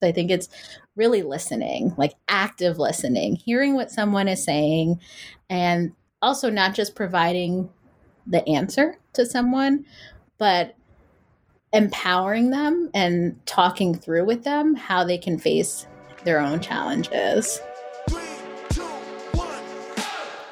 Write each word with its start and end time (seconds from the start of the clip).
I 0.00 0.12
think 0.12 0.30
it's 0.30 0.48
really 0.94 1.22
listening, 1.22 1.92
like 1.96 2.14
active 2.28 2.78
listening, 2.78 3.34
hearing 3.34 3.74
what 3.74 3.90
someone 3.90 4.28
is 4.28 4.44
saying, 4.44 5.00
and 5.50 5.92
also 6.22 6.50
not 6.50 6.74
just 6.74 6.94
providing 6.94 7.68
the 8.24 8.48
answer 8.48 8.96
to 9.14 9.26
someone, 9.26 9.84
but 10.38 10.76
empowering 11.72 12.50
them 12.50 12.90
and 12.94 13.44
talking 13.44 13.92
through 13.92 14.24
with 14.24 14.44
them 14.44 14.76
how 14.76 15.02
they 15.02 15.18
can 15.18 15.36
face 15.36 15.86
their 16.22 16.38
own 16.38 16.60
challenges. 16.60 17.60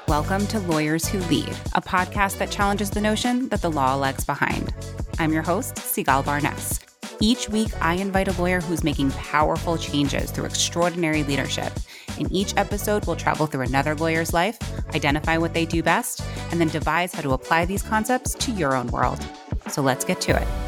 Welcome 0.09 0.49
to 0.49 0.59
Lawyers 0.59 1.07
Who 1.07 1.21
Lead, 1.21 1.57
a 1.75 1.81
podcast 1.81 2.39
that 2.39 2.51
challenges 2.51 2.91
the 2.91 3.01
notion 3.01 3.49
that 3.51 3.63
the 3.63 3.71
law 3.71 3.95
lags 3.95 4.25
behind. 4.25 4.75
I'm 5.21 5.33
your 5.33 5.43
host, 5.43 5.77
Sigalle 5.77 6.25
Barnes. 6.25 6.81
Each 7.21 7.49
week, 7.49 7.71
I 7.81 7.95
invite 7.95 8.29
a 8.29 8.41
lawyer 8.41 8.61
who's 8.61 8.85
making 8.85 9.11
powerful 9.13 9.79
changes 9.79 10.31
through 10.31 10.45
extraordinary 10.45 11.23
leadership. 11.23 11.73
In 12.19 12.31
each 12.31 12.55
episode, 12.57 13.07
we'll 13.07 13.17
travel 13.17 13.47
through 13.47 13.63
another 13.63 13.95
lawyer's 13.95 14.35
life, 14.35 14.59
identify 14.95 15.39
what 15.39 15.55
they 15.55 15.65
do 15.65 15.83
best, 15.83 16.23
and 16.51 16.61
then 16.61 16.69
devise 16.69 17.13
how 17.13 17.23
to 17.23 17.33
apply 17.33 17.65
these 17.65 17.83
concepts 17.83 18.35
to 18.35 18.51
your 18.53 18.75
own 18.75 18.89
world. 18.89 19.27
So 19.69 19.81
let's 19.81 20.05
get 20.05 20.21
to 20.23 20.37
it. 20.41 20.66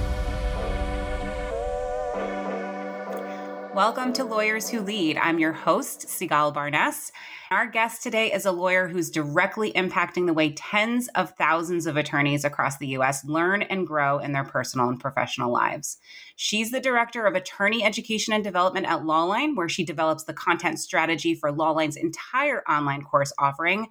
Welcome 3.78 4.12
to 4.14 4.24
Lawyers 4.24 4.68
Who 4.68 4.80
Lead. 4.80 5.18
I'm 5.18 5.38
your 5.38 5.52
host, 5.52 6.08
Sigalle 6.08 6.52
Barnes. 6.52 7.12
Our 7.52 7.68
guest 7.68 8.02
today 8.02 8.32
is 8.32 8.44
a 8.44 8.50
lawyer 8.50 8.88
who's 8.88 9.08
directly 9.08 9.70
impacting 9.70 10.26
the 10.26 10.32
way 10.32 10.50
tens 10.50 11.06
of 11.14 11.30
thousands 11.36 11.86
of 11.86 11.96
attorneys 11.96 12.44
across 12.44 12.78
the 12.78 12.88
US 12.88 13.24
learn 13.24 13.62
and 13.62 13.86
grow 13.86 14.18
in 14.18 14.32
their 14.32 14.42
personal 14.42 14.88
and 14.88 14.98
professional 14.98 15.52
lives. 15.52 15.98
She's 16.34 16.72
the 16.72 16.80
director 16.80 17.24
of 17.24 17.36
attorney 17.36 17.84
education 17.84 18.34
and 18.34 18.42
development 18.42 18.86
at 18.86 19.02
Lawline, 19.02 19.54
where 19.54 19.68
she 19.68 19.84
develops 19.84 20.24
the 20.24 20.34
content 20.34 20.80
strategy 20.80 21.36
for 21.36 21.52
Lawline's 21.52 21.96
entire 21.96 22.64
online 22.68 23.02
course 23.02 23.32
offering. 23.38 23.86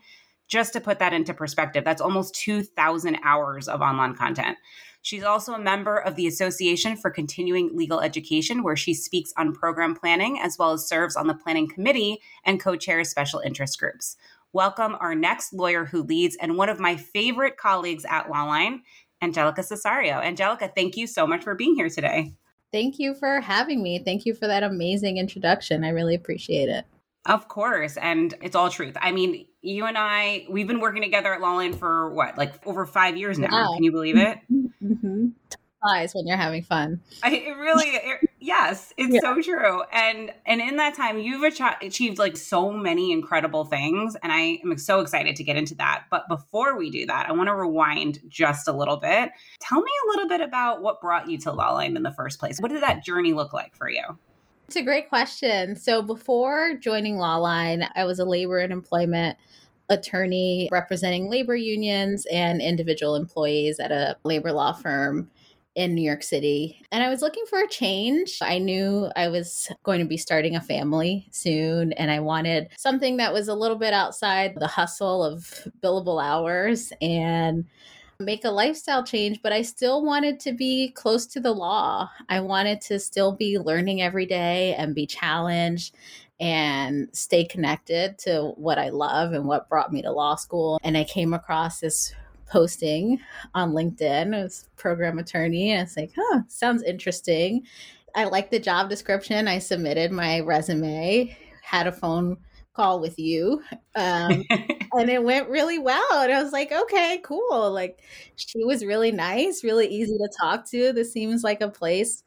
Just 0.49 0.73
to 0.73 0.81
put 0.81 0.99
that 0.99 1.13
into 1.13 1.33
perspective, 1.33 1.85
that's 1.85 2.01
almost 2.01 2.35
2,000 2.35 3.19
hours 3.23 3.69
of 3.69 3.79
online 3.79 4.15
content. 4.15 4.57
She's 5.07 5.23
also 5.23 5.53
a 5.53 5.57
member 5.57 5.95
of 5.95 6.17
the 6.17 6.27
Association 6.27 6.97
for 6.97 7.09
Continuing 7.09 7.69
Legal 7.73 8.01
Education, 8.01 8.61
where 8.61 8.75
she 8.75 8.93
speaks 8.93 9.31
on 9.37 9.53
program 9.53 9.95
planning 9.95 10.37
as 10.37 10.57
well 10.59 10.73
as 10.73 10.85
serves 10.85 11.15
on 11.15 11.27
the 11.27 11.33
planning 11.33 11.69
committee 11.69 12.19
and 12.43 12.59
co 12.59 12.75
chairs 12.75 13.09
special 13.09 13.39
interest 13.39 13.79
groups. 13.79 14.17
Welcome 14.51 14.97
our 14.99 15.15
next 15.15 15.53
lawyer 15.53 15.85
who 15.85 16.03
leads 16.03 16.35
and 16.41 16.57
one 16.57 16.67
of 16.67 16.81
my 16.81 16.97
favorite 16.97 17.55
colleagues 17.55 18.03
at 18.03 18.27
Lawline, 18.27 18.81
Angelica 19.21 19.61
Cesario. 19.61 20.21
Angelica, 20.21 20.69
thank 20.75 20.97
you 20.97 21.07
so 21.07 21.25
much 21.25 21.41
for 21.41 21.55
being 21.55 21.75
here 21.75 21.87
today. 21.87 22.33
Thank 22.73 22.99
you 22.99 23.15
for 23.15 23.39
having 23.39 23.81
me. 23.81 23.99
Thank 23.99 24.25
you 24.25 24.33
for 24.33 24.47
that 24.47 24.63
amazing 24.63 25.19
introduction. 25.19 25.85
I 25.85 25.91
really 25.91 26.15
appreciate 26.15 26.67
it. 26.67 26.83
Of 27.27 27.49
course. 27.49 27.97
And 27.97 28.33
it's 28.41 28.55
all 28.55 28.69
truth. 28.69 28.95
I 29.01 29.11
mean, 29.11 29.45
you 29.61 29.85
and 29.85 29.97
I, 29.97 30.45
we've 30.49 30.65
been 30.65 30.79
working 30.79 31.01
together 31.01 31.33
at 31.33 31.41
Lawline 31.41 31.75
for 31.77 32.09
what, 32.13 32.37
like 32.37 32.65
over 32.65 32.85
five 32.85 33.17
years 33.17 33.37
now? 33.37 33.49
Wow. 33.51 33.73
Can 33.75 33.83
you 33.83 33.91
believe 33.91 34.17
it? 34.17 34.39
Mm-hmm. 34.93 35.27
Flies 35.81 36.15
when 36.15 36.25
you're 36.25 36.37
having 36.37 36.63
fun. 36.63 37.01
I, 37.21 37.29
it 37.29 37.55
really, 37.55 37.85
it, 37.85 38.29
yes, 38.39 38.93
it's 38.97 39.13
yeah. 39.13 39.19
so 39.21 39.39
true. 39.41 39.83
And 39.93 40.31
and 40.47 40.59
in 40.59 40.77
that 40.77 40.95
time, 40.95 41.19
you've 41.19 41.43
achieved 41.43 42.17
like 42.17 42.35
so 42.35 42.71
many 42.71 43.11
incredible 43.11 43.63
things, 43.63 44.17
and 44.23 44.31
I 44.31 44.59
am 44.63 44.75
so 44.79 45.01
excited 45.01 45.35
to 45.35 45.43
get 45.43 45.55
into 45.55 45.75
that. 45.75 46.05
But 46.09 46.27
before 46.27 46.77
we 46.77 46.89
do 46.89 47.05
that, 47.05 47.29
I 47.29 47.31
want 47.33 47.47
to 47.47 47.53
rewind 47.53 48.21
just 48.27 48.67
a 48.67 48.71
little 48.71 48.97
bit. 48.97 49.29
Tell 49.59 49.79
me 49.79 49.91
a 50.05 50.07
little 50.09 50.27
bit 50.27 50.41
about 50.41 50.81
what 50.81 50.99
brought 50.99 51.29
you 51.29 51.37
to 51.39 51.51
Lawline 51.51 51.95
in 51.95 52.01
the 52.01 52.11
first 52.11 52.39
place. 52.39 52.59
What 52.59 52.71
did 52.71 52.81
that 52.81 53.05
journey 53.05 53.33
look 53.33 53.53
like 53.53 53.75
for 53.75 53.87
you? 53.87 54.03
It's 54.67 54.75
a 54.75 54.83
great 54.83 55.07
question. 55.07 55.75
So 55.75 56.01
before 56.01 56.73
joining 56.75 57.15
Lawline, 57.15 57.87
I 57.95 58.03
was 58.03 58.19
a 58.19 58.25
labor 58.25 58.57
and 58.57 58.73
employment 58.73 59.37
attorney 59.89 60.69
representing 60.71 61.29
labor 61.29 61.55
unions 61.55 62.25
and 62.31 62.61
individual 62.61 63.15
employees 63.15 63.79
at 63.79 63.91
a 63.91 64.17
labor 64.23 64.51
law 64.51 64.73
firm 64.73 65.29
in 65.75 65.93
New 65.93 66.01
York 66.01 66.23
City. 66.23 66.81
And 66.91 67.03
I 67.03 67.09
was 67.09 67.21
looking 67.21 67.45
for 67.47 67.59
a 67.59 67.67
change. 67.67 68.39
I 68.41 68.57
knew 68.57 69.11
I 69.15 69.27
was 69.27 69.69
going 69.83 69.99
to 69.99 70.07
be 70.07 70.17
starting 70.17 70.55
a 70.55 70.61
family 70.61 71.27
soon, 71.31 71.93
and 71.93 72.09
I 72.09 72.19
wanted 72.19 72.69
something 72.77 73.17
that 73.17 73.31
was 73.31 73.47
a 73.47 73.53
little 73.53 73.77
bit 73.77 73.93
outside 73.93 74.55
the 74.55 74.67
hustle 74.67 75.23
of 75.23 75.67
billable 75.83 76.21
hours 76.21 76.91
and 76.99 77.63
make 78.19 78.43
a 78.43 78.49
lifestyle 78.49 79.03
change, 79.03 79.39
but 79.43 79.53
I 79.53 79.61
still 79.61 80.03
wanted 80.03 80.39
to 80.41 80.51
be 80.51 80.89
close 80.89 81.27
to 81.27 81.39
the 81.39 81.51
law. 81.51 82.09
I 82.29 82.39
wanted 82.39 82.81
to 82.81 82.99
still 82.99 83.33
be 83.33 83.59
learning 83.59 84.01
every 84.01 84.25
day 84.25 84.73
and 84.73 84.95
be 84.95 85.05
challenged 85.05 85.95
and 86.39 87.09
stay 87.13 87.43
connected 87.45 88.17
to 88.19 88.53
what 88.57 88.77
I 88.77 88.89
love 88.89 89.33
and 89.33 89.45
what 89.45 89.69
brought 89.69 89.91
me 89.91 90.01
to 90.03 90.11
law 90.11 90.35
school. 90.35 90.79
And 90.83 90.97
I 90.97 91.03
came 91.03 91.33
across 91.33 91.79
this 91.79 92.13
posting 92.49 93.19
on 93.53 93.73
LinkedIn 93.73 94.35
as 94.35 94.69
program 94.77 95.19
attorney. 95.19 95.71
And 95.71 95.81
it's 95.81 95.97
like, 95.97 96.11
huh, 96.15 96.41
sounds 96.47 96.83
interesting. 96.83 97.63
I 98.15 98.25
like 98.25 98.49
the 98.49 98.59
job 98.59 98.89
description. 98.89 99.47
I 99.47 99.59
submitted 99.59 100.11
my 100.11 100.39
resume, 100.39 101.35
had 101.61 101.87
a 101.87 101.91
phone 101.91 102.37
call 102.73 102.99
with 102.99 103.17
you. 103.19 103.61
Um, 103.95 104.43
and 104.93 105.09
it 105.09 105.23
went 105.23 105.49
really 105.49 105.79
well. 105.79 106.21
And 106.21 106.31
I 106.31 106.41
was 106.41 106.53
like, 106.53 106.71
okay, 106.71 107.19
cool. 107.23 107.71
Like 107.71 108.01
she 108.35 108.63
was 108.63 108.85
really 108.85 109.11
nice, 109.11 109.63
really 109.63 109.87
easy 109.87 110.17
to 110.17 110.29
talk 110.39 110.65
to. 110.69 110.93
This 110.93 111.11
seems 111.11 111.43
like 111.43 111.61
a 111.61 111.69
place 111.69 112.23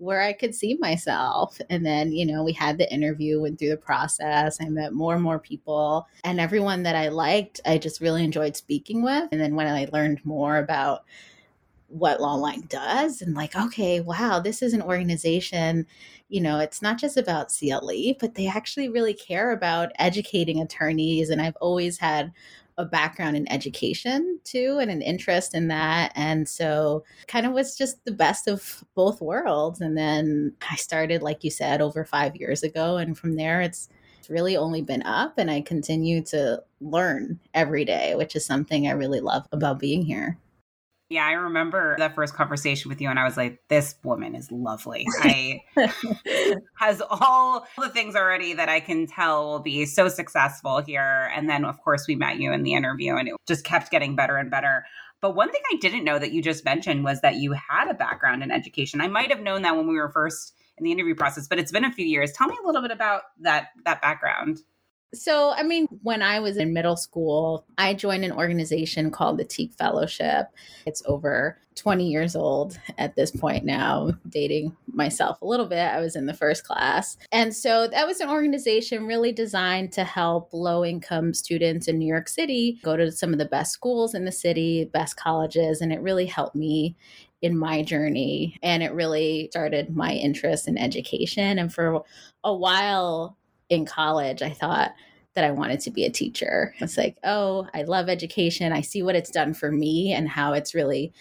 where 0.00 0.22
I 0.22 0.32
could 0.32 0.54
see 0.54 0.78
myself. 0.80 1.60
And 1.68 1.84
then, 1.84 2.10
you 2.10 2.24
know, 2.24 2.42
we 2.42 2.54
had 2.54 2.78
the 2.78 2.90
interview, 2.90 3.42
went 3.42 3.58
through 3.58 3.68
the 3.68 3.76
process. 3.76 4.56
I 4.58 4.68
met 4.70 4.94
more 4.94 5.12
and 5.12 5.22
more 5.22 5.38
people, 5.38 6.08
and 6.24 6.40
everyone 6.40 6.82
that 6.84 6.96
I 6.96 7.08
liked, 7.08 7.60
I 7.66 7.76
just 7.76 8.00
really 8.00 8.24
enjoyed 8.24 8.56
speaking 8.56 9.02
with. 9.02 9.28
And 9.30 9.40
then 9.40 9.54
when 9.54 9.66
I 9.66 9.88
learned 9.92 10.24
more 10.24 10.56
about 10.56 11.04
what 11.88 12.18
Lawline 12.18 12.66
does, 12.68 13.20
and 13.20 13.34
like, 13.34 13.54
okay, 13.54 14.00
wow, 14.00 14.40
this 14.40 14.62
is 14.62 14.72
an 14.72 14.80
organization, 14.80 15.86
you 16.28 16.40
know, 16.40 16.60
it's 16.60 16.80
not 16.80 16.98
just 16.98 17.18
about 17.18 17.52
CLE, 17.52 18.14
but 18.18 18.36
they 18.36 18.46
actually 18.46 18.88
really 18.88 19.12
care 19.12 19.50
about 19.50 19.92
educating 19.98 20.60
attorneys. 20.60 21.28
And 21.28 21.42
I've 21.42 21.56
always 21.56 21.98
had 21.98 22.32
a 22.80 22.84
background 22.86 23.36
in 23.36 23.50
education 23.52 24.40
too 24.42 24.78
and 24.80 24.90
an 24.90 25.02
interest 25.02 25.54
in 25.54 25.68
that 25.68 26.12
and 26.16 26.48
so 26.48 27.04
kind 27.26 27.44
of 27.46 27.52
was 27.52 27.76
just 27.76 28.02
the 28.06 28.12
best 28.12 28.48
of 28.48 28.82
both 28.94 29.20
worlds 29.20 29.82
and 29.82 29.96
then 29.96 30.52
i 30.70 30.74
started 30.76 31.22
like 31.22 31.44
you 31.44 31.50
said 31.50 31.82
over 31.82 32.04
5 32.04 32.36
years 32.36 32.62
ago 32.62 32.96
and 32.96 33.18
from 33.18 33.36
there 33.36 33.60
it's 33.60 33.90
it's 34.18 34.30
really 34.30 34.56
only 34.56 34.80
been 34.80 35.02
up 35.02 35.34
and 35.36 35.50
i 35.50 35.60
continue 35.60 36.22
to 36.22 36.62
learn 36.80 37.38
every 37.52 37.84
day 37.84 38.14
which 38.16 38.34
is 38.34 38.46
something 38.46 38.88
i 38.88 38.92
really 38.92 39.20
love 39.20 39.46
about 39.52 39.78
being 39.78 40.02
here 40.02 40.38
yeah, 41.10 41.26
I 41.26 41.32
remember 41.32 41.96
that 41.98 42.14
first 42.14 42.34
conversation 42.34 42.88
with 42.88 43.00
you, 43.00 43.10
and 43.10 43.18
I 43.18 43.24
was 43.24 43.36
like, 43.36 43.60
"This 43.68 43.96
woman 44.04 44.36
is 44.36 44.50
lovely. 44.52 45.06
I 45.18 45.60
has 46.78 47.02
all 47.10 47.66
the 47.76 47.88
things 47.88 48.14
already 48.14 48.54
that 48.54 48.68
I 48.68 48.78
can 48.78 49.08
tell 49.08 49.50
will 49.50 49.58
be 49.58 49.86
so 49.86 50.08
successful 50.08 50.80
here." 50.80 51.28
And 51.34 51.50
then, 51.50 51.64
of 51.64 51.80
course, 51.82 52.06
we 52.06 52.14
met 52.14 52.38
you 52.38 52.52
in 52.52 52.62
the 52.62 52.74
interview, 52.74 53.16
and 53.16 53.28
it 53.28 53.34
just 53.48 53.64
kept 53.64 53.90
getting 53.90 54.14
better 54.14 54.36
and 54.36 54.52
better. 54.52 54.84
But 55.20 55.34
one 55.34 55.50
thing 55.50 55.62
I 55.72 55.76
didn't 55.76 56.04
know 56.04 56.18
that 56.18 56.30
you 56.30 56.42
just 56.42 56.64
mentioned 56.64 57.02
was 57.02 57.20
that 57.22 57.36
you 57.36 57.52
had 57.52 57.90
a 57.90 57.94
background 57.94 58.44
in 58.44 58.52
education. 58.52 59.00
I 59.00 59.08
might 59.08 59.30
have 59.30 59.40
known 59.40 59.62
that 59.62 59.76
when 59.76 59.88
we 59.88 59.96
were 59.96 60.10
first 60.10 60.54
in 60.78 60.84
the 60.84 60.92
interview 60.92 61.16
process, 61.16 61.48
but 61.48 61.58
it's 61.58 61.72
been 61.72 61.84
a 61.84 61.92
few 61.92 62.06
years. 62.06 62.32
Tell 62.32 62.46
me 62.46 62.56
a 62.62 62.66
little 62.66 62.82
bit 62.82 62.92
about 62.92 63.22
that 63.40 63.68
that 63.84 64.00
background. 64.00 64.60
So, 65.12 65.50
I 65.50 65.64
mean, 65.64 65.86
when 66.02 66.22
I 66.22 66.38
was 66.38 66.56
in 66.56 66.72
middle 66.72 66.96
school, 66.96 67.64
I 67.76 67.94
joined 67.94 68.24
an 68.24 68.32
organization 68.32 69.10
called 69.10 69.38
the 69.38 69.44
Teak 69.44 69.72
Fellowship. 69.74 70.46
It's 70.86 71.02
over 71.04 71.58
20 71.74 72.08
years 72.08 72.36
old 72.36 72.78
at 72.96 73.16
this 73.16 73.30
point 73.30 73.64
now, 73.64 74.12
dating 74.28 74.76
myself 74.86 75.42
a 75.42 75.46
little 75.46 75.66
bit. 75.66 75.78
I 75.78 75.98
was 75.98 76.14
in 76.14 76.26
the 76.26 76.34
first 76.34 76.64
class. 76.64 77.16
And 77.32 77.54
so 77.54 77.88
that 77.88 78.06
was 78.06 78.20
an 78.20 78.28
organization 78.28 79.06
really 79.06 79.32
designed 79.32 79.92
to 79.92 80.04
help 80.04 80.50
low 80.52 80.84
income 80.84 81.34
students 81.34 81.88
in 81.88 81.98
New 81.98 82.06
York 82.06 82.28
City 82.28 82.78
go 82.84 82.96
to 82.96 83.10
some 83.10 83.32
of 83.32 83.38
the 83.38 83.46
best 83.46 83.72
schools 83.72 84.14
in 84.14 84.24
the 84.24 84.32
city, 84.32 84.84
best 84.92 85.16
colleges. 85.16 85.80
And 85.80 85.92
it 85.92 86.02
really 86.02 86.26
helped 86.26 86.54
me 86.54 86.96
in 87.42 87.56
my 87.56 87.82
journey. 87.82 88.58
And 88.62 88.82
it 88.82 88.92
really 88.92 89.48
started 89.50 89.96
my 89.96 90.12
interest 90.12 90.68
in 90.68 90.76
education. 90.76 91.58
And 91.58 91.72
for 91.72 92.02
a 92.44 92.54
while, 92.54 93.38
in 93.70 93.86
college, 93.86 94.42
I 94.42 94.50
thought 94.50 94.92
that 95.34 95.44
I 95.44 95.52
wanted 95.52 95.80
to 95.80 95.90
be 95.90 96.04
a 96.04 96.10
teacher. 96.10 96.74
It's 96.80 96.98
like, 96.98 97.16
oh, 97.24 97.66
I 97.72 97.82
love 97.82 98.08
education. 98.08 98.72
I 98.72 98.80
see 98.80 99.02
what 99.02 99.14
it's 99.14 99.30
done 99.30 99.54
for 99.54 99.70
me 99.70 100.12
and 100.12 100.28
how 100.28 100.52
it's 100.52 100.74
really 100.74 101.12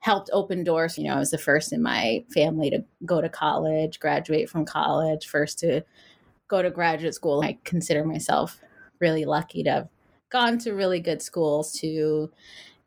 helped 0.00 0.28
open 0.32 0.64
doors. 0.64 0.98
You 0.98 1.04
know, 1.04 1.14
I 1.14 1.18
was 1.18 1.30
the 1.30 1.38
first 1.38 1.72
in 1.72 1.80
my 1.80 2.24
family 2.34 2.68
to 2.70 2.84
go 3.06 3.20
to 3.20 3.28
college, 3.28 4.00
graduate 4.00 4.50
from 4.50 4.64
college, 4.64 5.26
first 5.26 5.60
to 5.60 5.82
go 6.48 6.62
to 6.62 6.70
graduate 6.70 7.14
school. 7.14 7.42
I 7.42 7.58
consider 7.64 8.04
myself 8.04 8.60
really 9.00 9.24
lucky 9.24 9.62
to 9.62 9.70
have 9.70 9.88
gone 10.30 10.58
to 10.58 10.72
really 10.72 11.00
good 11.00 11.22
schools 11.22 11.72
too 11.72 12.30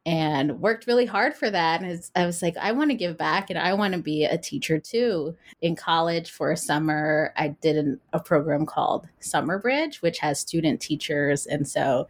and 0.08 0.62
worked 0.62 0.88
really 0.88 1.06
hard 1.06 1.36
for 1.36 1.52
that. 1.52 1.82
And 1.82 2.02
I 2.16 2.26
was 2.26 2.42
like, 2.42 2.56
I 2.56 2.72
want 2.72 2.92
to 2.92 2.96
give 2.96 3.18
back 3.18 3.50
and 3.50 3.60
I 3.60 3.74
want 3.74 3.94
to 3.94 4.00
be 4.00 4.24
a 4.24 4.38
teacher 4.38 4.80
too. 4.80 5.36
In 5.62 5.76
college 5.76 6.32
for 6.32 6.50
a 6.50 6.58
summer, 6.58 7.34
I 7.36 7.50
did 7.50 7.76
an, 7.76 8.00
a 8.14 8.20
program 8.22 8.66
called 8.66 9.10
Summer 9.20 9.60
Bridge, 9.60 10.02
which 10.02 10.20
has 10.20 10.40
student 10.40 10.80
teachers. 10.80 11.46
And 11.46 11.68
so 11.68 12.08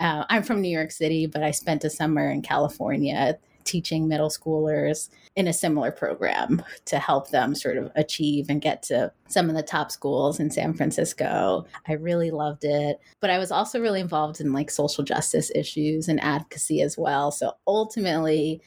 uh, 0.00 0.24
I'm 0.28 0.42
from 0.42 0.60
New 0.60 0.68
York 0.68 0.90
City, 0.90 1.26
but 1.26 1.44
I 1.44 1.52
spent 1.52 1.84
a 1.84 1.90
summer 1.90 2.28
in 2.28 2.42
California 2.42 3.38
teaching 3.68 4.08
middle 4.08 4.30
schoolers 4.30 5.10
in 5.36 5.46
a 5.46 5.52
similar 5.52 5.92
program 5.92 6.62
to 6.86 6.98
help 6.98 7.30
them 7.30 7.54
sort 7.54 7.76
of 7.76 7.92
achieve 7.94 8.46
and 8.48 8.62
get 8.62 8.82
to 8.84 9.12
some 9.28 9.50
of 9.50 9.54
the 9.54 9.62
top 9.62 9.92
schools 9.92 10.40
in 10.40 10.50
San 10.50 10.72
Francisco. 10.72 11.66
I 11.86 11.92
really 11.92 12.30
loved 12.30 12.64
it. 12.64 12.98
But 13.20 13.30
I 13.30 13.38
was 13.38 13.52
also 13.52 13.80
really 13.80 14.00
involved 14.00 14.40
in 14.40 14.52
like 14.52 14.70
social 14.70 15.04
justice 15.04 15.52
issues 15.54 16.08
and 16.08 16.22
advocacy 16.24 16.80
as 16.80 16.96
well. 16.96 17.30
So 17.30 17.52
ultimately, 17.66 18.62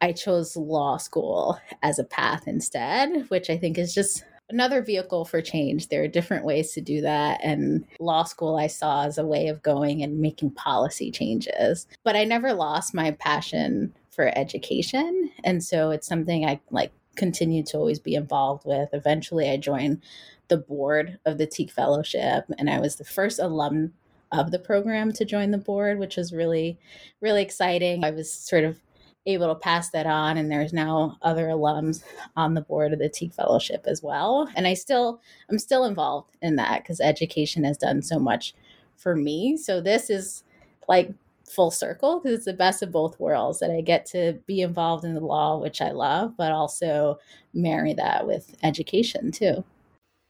I 0.00 0.12
chose 0.12 0.56
law 0.56 0.96
school 0.96 1.58
as 1.82 1.98
a 1.98 2.04
path 2.04 2.48
instead, 2.48 3.26
which 3.28 3.48
I 3.50 3.56
think 3.56 3.78
is 3.78 3.94
just 3.94 4.24
another 4.48 4.82
vehicle 4.82 5.24
for 5.24 5.40
change. 5.40 5.88
There 5.88 6.02
are 6.02 6.08
different 6.08 6.44
ways 6.44 6.72
to 6.72 6.80
do 6.80 7.00
that. 7.02 7.40
And 7.42 7.84
law 8.00 8.24
school 8.24 8.56
I 8.56 8.66
saw 8.66 9.04
as 9.04 9.16
a 9.16 9.26
way 9.26 9.48
of 9.48 9.62
going 9.62 10.02
and 10.02 10.18
making 10.18 10.50
policy 10.52 11.10
changes. 11.10 11.86
But 12.02 12.16
I 12.16 12.24
never 12.24 12.52
lost 12.52 12.94
my 12.94 13.12
passion 13.12 13.94
for 14.10 14.36
education. 14.36 15.30
And 15.44 15.62
so 15.62 15.90
it's 15.90 16.06
something 16.06 16.44
I 16.44 16.60
like 16.70 16.92
continue 17.16 17.62
to 17.64 17.76
always 17.76 17.98
be 17.98 18.14
involved 18.14 18.64
with. 18.64 18.90
Eventually 18.92 19.50
I 19.50 19.56
joined 19.56 20.02
the 20.48 20.56
board 20.56 21.18
of 21.24 21.38
the 21.38 21.46
Teak 21.46 21.70
Fellowship 21.70 22.44
and 22.58 22.68
I 22.68 22.80
was 22.80 22.96
the 22.96 23.04
first 23.04 23.38
alum 23.38 23.92
of 24.32 24.50
the 24.50 24.58
program 24.58 25.12
to 25.12 25.24
join 25.24 25.50
the 25.50 25.58
board, 25.58 25.98
which 25.98 26.16
was 26.16 26.32
really, 26.32 26.78
really 27.20 27.42
exciting. 27.42 28.04
I 28.04 28.10
was 28.10 28.32
sort 28.32 28.64
of 28.64 28.80
able 29.26 29.48
to 29.48 29.54
pass 29.54 29.90
that 29.90 30.06
on 30.06 30.38
and 30.38 30.50
there's 30.50 30.72
now 30.72 31.18
other 31.22 31.48
alums 31.48 32.02
on 32.36 32.54
the 32.54 32.60
board 32.60 32.92
of 32.92 32.98
the 32.98 33.08
Teak 33.08 33.32
Fellowship 33.32 33.84
as 33.86 34.02
well. 34.02 34.48
And 34.56 34.66
I 34.66 34.74
still 34.74 35.20
I'm 35.50 35.58
still 35.58 35.84
involved 35.84 36.36
in 36.42 36.56
that 36.56 36.82
because 36.82 37.00
education 37.00 37.64
has 37.64 37.76
done 37.76 38.02
so 38.02 38.18
much 38.18 38.54
for 38.96 39.14
me. 39.14 39.56
So 39.56 39.80
this 39.80 40.10
is 40.10 40.42
like 40.88 41.12
full 41.50 41.70
circle 41.70 42.20
because 42.20 42.36
it's 42.36 42.44
the 42.44 42.52
best 42.52 42.82
of 42.82 42.92
both 42.92 43.18
worlds 43.18 43.58
that 43.58 43.70
I 43.70 43.80
get 43.80 44.06
to 44.06 44.38
be 44.46 44.60
involved 44.60 45.04
in 45.04 45.14
the 45.14 45.20
law, 45.20 45.58
which 45.58 45.80
I 45.80 45.90
love, 45.90 46.36
but 46.36 46.52
also 46.52 47.18
marry 47.52 47.94
that 47.94 48.26
with 48.26 48.54
education 48.62 49.30
too. 49.32 49.64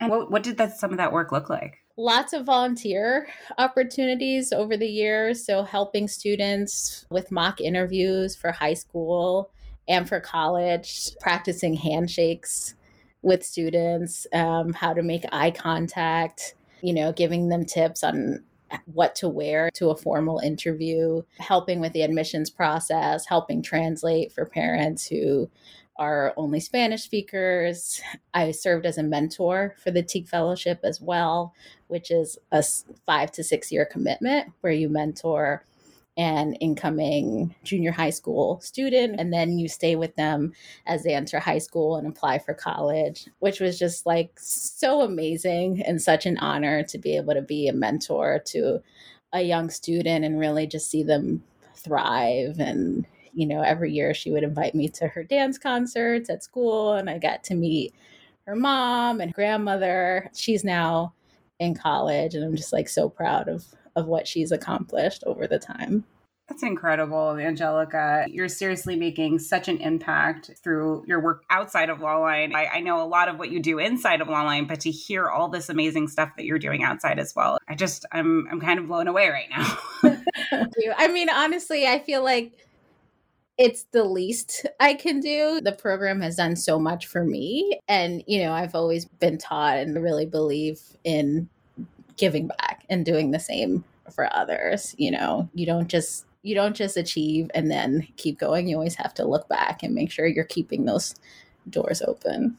And 0.00 0.10
what, 0.10 0.30
what 0.30 0.42
did 0.42 0.56
that, 0.56 0.78
some 0.78 0.90
of 0.90 0.96
that 0.96 1.12
work 1.12 1.30
look 1.30 1.50
like? 1.50 1.78
Lots 1.96 2.32
of 2.32 2.46
volunteer 2.46 3.28
opportunities 3.58 4.52
over 4.52 4.76
the 4.76 4.88
years. 4.88 5.44
So, 5.44 5.62
helping 5.62 6.08
students 6.08 7.04
with 7.10 7.30
mock 7.30 7.60
interviews 7.60 8.34
for 8.34 8.52
high 8.52 8.72
school 8.72 9.50
and 9.86 10.08
for 10.08 10.20
college, 10.20 11.10
practicing 11.20 11.74
handshakes 11.74 12.74
with 13.22 13.44
students, 13.44 14.26
um, 14.32 14.72
how 14.72 14.94
to 14.94 15.02
make 15.02 15.24
eye 15.30 15.50
contact, 15.50 16.54
you 16.80 16.94
know, 16.94 17.12
giving 17.12 17.48
them 17.48 17.66
tips 17.66 18.02
on 18.02 18.42
what 18.86 19.14
to 19.16 19.28
wear 19.28 19.70
to 19.74 19.90
a 19.90 19.96
formal 19.96 20.38
interview, 20.38 21.22
helping 21.38 21.80
with 21.80 21.92
the 21.92 22.02
admissions 22.02 22.50
process, 22.50 23.26
helping 23.26 23.62
translate 23.62 24.32
for 24.32 24.44
parents 24.44 25.06
who 25.06 25.50
are 25.96 26.32
only 26.38 26.60
Spanish 26.60 27.02
speakers. 27.02 28.00
I 28.32 28.52
served 28.52 28.86
as 28.86 28.96
a 28.96 29.02
mentor 29.02 29.74
for 29.82 29.90
the 29.90 30.02
Teak 30.02 30.28
Fellowship 30.28 30.80
as 30.82 31.00
well, 31.00 31.54
which 31.88 32.10
is 32.10 32.38
a 32.52 32.64
five 33.06 33.30
to 33.32 33.44
six 33.44 33.70
year 33.70 33.84
commitment 33.84 34.52
where 34.62 34.72
you 34.72 34.88
mentor 34.88 35.64
an 36.20 36.54
incoming 36.54 37.54
junior 37.64 37.92
high 37.92 38.10
school 38.10 38.60
student 38.60 39.18
and 39.18 39.32
then 39.32 39.58
you 39.58 39.68
stay 39.68 39.96
with 39.96 40.14
them 40.16 40.52
as 40.86 41.02
they 41.02 41.14
enter 41.14 41.40
high 41.40 41.58
school 41.58 41.96
and 41.96 42.06
apply 42.06 42.38
for 42.38 42.52
college 42.52 43.26
which 43.38 43.58
was 43.58 43.78
just 43.78 44.04
like 44.04 44.30
so 44.36 45.00
amazing 45.00 45.82
and 45.82 46.02
such 46.02 46.26
an 46.26 46.36
honor 46.38 46.82
to 46.82 46.98
be 46.98 47.16
able 47.16 47.32
to 47.32 47.42
be 47.42 47.68
a 47.68 47.72
mentor 47.72 48.38
to 48.44 48.82
a 49.32 49.42
young 49.42 49.70
student 49.70 50.24
and 50.24 50.38
really 50.38 50.66
just 50.66 50.90
see 50.90 51.02
them 51.02 51.42
thrive. 51.74 52.58
And 52.58 53.06
you 53.32 53.46
know 53.46 53.62
every 53.62 53.92
year 53.92 54.12
she 54.12 54.32
would 54.32 54.42
invite 54.42 54.74
me 54.74 54.88
to 54.88 55.06
her 55.06 55.22
dance 55.22 55.56
concerts 55.56 56.28
at 56.28 56.42
school 56.42 56.94
and 56.94 57.08
I 57.08 57.18
got 57.18 57.44
to 57.44 57.54
meet 57.54 57.94
her 58.46 58.56
mom 58.56 59.20
and 59.20 59.32
grandmother. 59.32 60.30
She's 60.34 60.64
now 60.64 61.14
in 61.60 61.74
college 61.74 62.34
and 62.34 62.44
I'm 62.44 62.56
just 62.56 62.72
like 62.72 62.88
so 62.88 63.08
proud 63.08 63.48
of 63.48 63.64
of 63.96 64.06
what 64.06 64.26
she's 64.26 64.52
accomplished 64.52 65.22
over 65.26 65.46
the 65.46 65.58
time. 65.58 66.04
That's 66.50 66.64
incredible, 66.64 67.36
Angelica. 67.38 68.26
You're 68.28 68.48
seriously 68.48 68.96
making 68.96 69.38
such 69.38 69.68
an 69.68 69.76
impact 69.78 70.50
through 70.64 71.04
your 71.06 71.20
work 71.20 71.44
outside 71.48 71.90
of 71.90 71.98
Lawline. 71.98 72.56
I, 72.56 72.66
I, 72.66 72.80
know 72.80 73.00
a 73.00 73.06
lot 73.06 73.28
of 73.28 73.38
what 73.38 73.52
you 73.52 73.62
do 73.62 73.78
inside 73.78 74.20
of 74.20 74.26
Lawline, 74.26 74.66
but 74.66 74.80
to 74.80 74.90
hear 74.90 75.28
all 75.28 75.48
this 75.48 75.68
amazing 75.68 76.08
stuff 76.08 76.30
that 76.36 76.44
you're 76.44 76.58
doing 76.58 76.82
outside 76.82 77.20
as 77.20 77.36
well, 77.36 77.58
I 77.68 77.76
just 77.76 78.04
I'm 78.10 78.48
I'm 78.50 78.60
kind 78.60 78.80
of 78.80 78.88
blown 78.88 79.06
away 79.06 79.28
right 79.28 79.48
now. 79.48 79.78
I 80.98 81.06
mean, 81.06 81.30
honestly, 81.30 81.86
I 81.86 82.00
feel 82.00 82.24
like 82.24 82.52
it's 83.56 83.84
the 83.92 84.02
least 84.02 84.66
I 84.80 84.94
can 84.94 85.20
do. 85.20 85.60
The 85.62 85.72
program 85.72 86.22
has 86.22 86.36
done 86.36 86.56
so 86.56 86.80
much 86.80 87.06
for 87.06 87.24
me. 87.24 87.78
And, 87.86 88.24
you 88.26 88.42
know, 88.42 88.52
I've 88.52 88.74
always 88.74 89.04
been 89.04 89.36
taught 89.36 89.76
and 89.76 90.02
really 90.02 90.24
believe 90.24 90.80
in 91.04 91.50
giving 92.20 92.46
back 92.46 92.84
and 92.88 93.04
doing 93.04 93.30
the 93.30 93.40
same 93.40 93.84
for 94.14 94.32
others 94.34 94.94
you 94.98 95.10
know? 95.10 95.48
You 95.54 95.66
don't 95.66 95.88
just 95.88 96.26
you 96.42 96.54
don't 96.54 96.76
just 96.76 96.96
achieve 96.96 97.50
and 97.54 97.70
then 97.70 98.06
keep 98.16 98.38
going. 98.38 98.66
You 98.68 98.76
always 98.76 98.94
have 98.94 99.12
to 99.14 99.26
look 99.26 99.48
back 99.48 99.82
and 99.82 99.94
make 99.94 100.10
sure 100.10 100.26
you're 100.26 100.44
keeping 100.44 100.84
those 100.84 101.14
doors 101.68 102.00
open. 102.02 102.56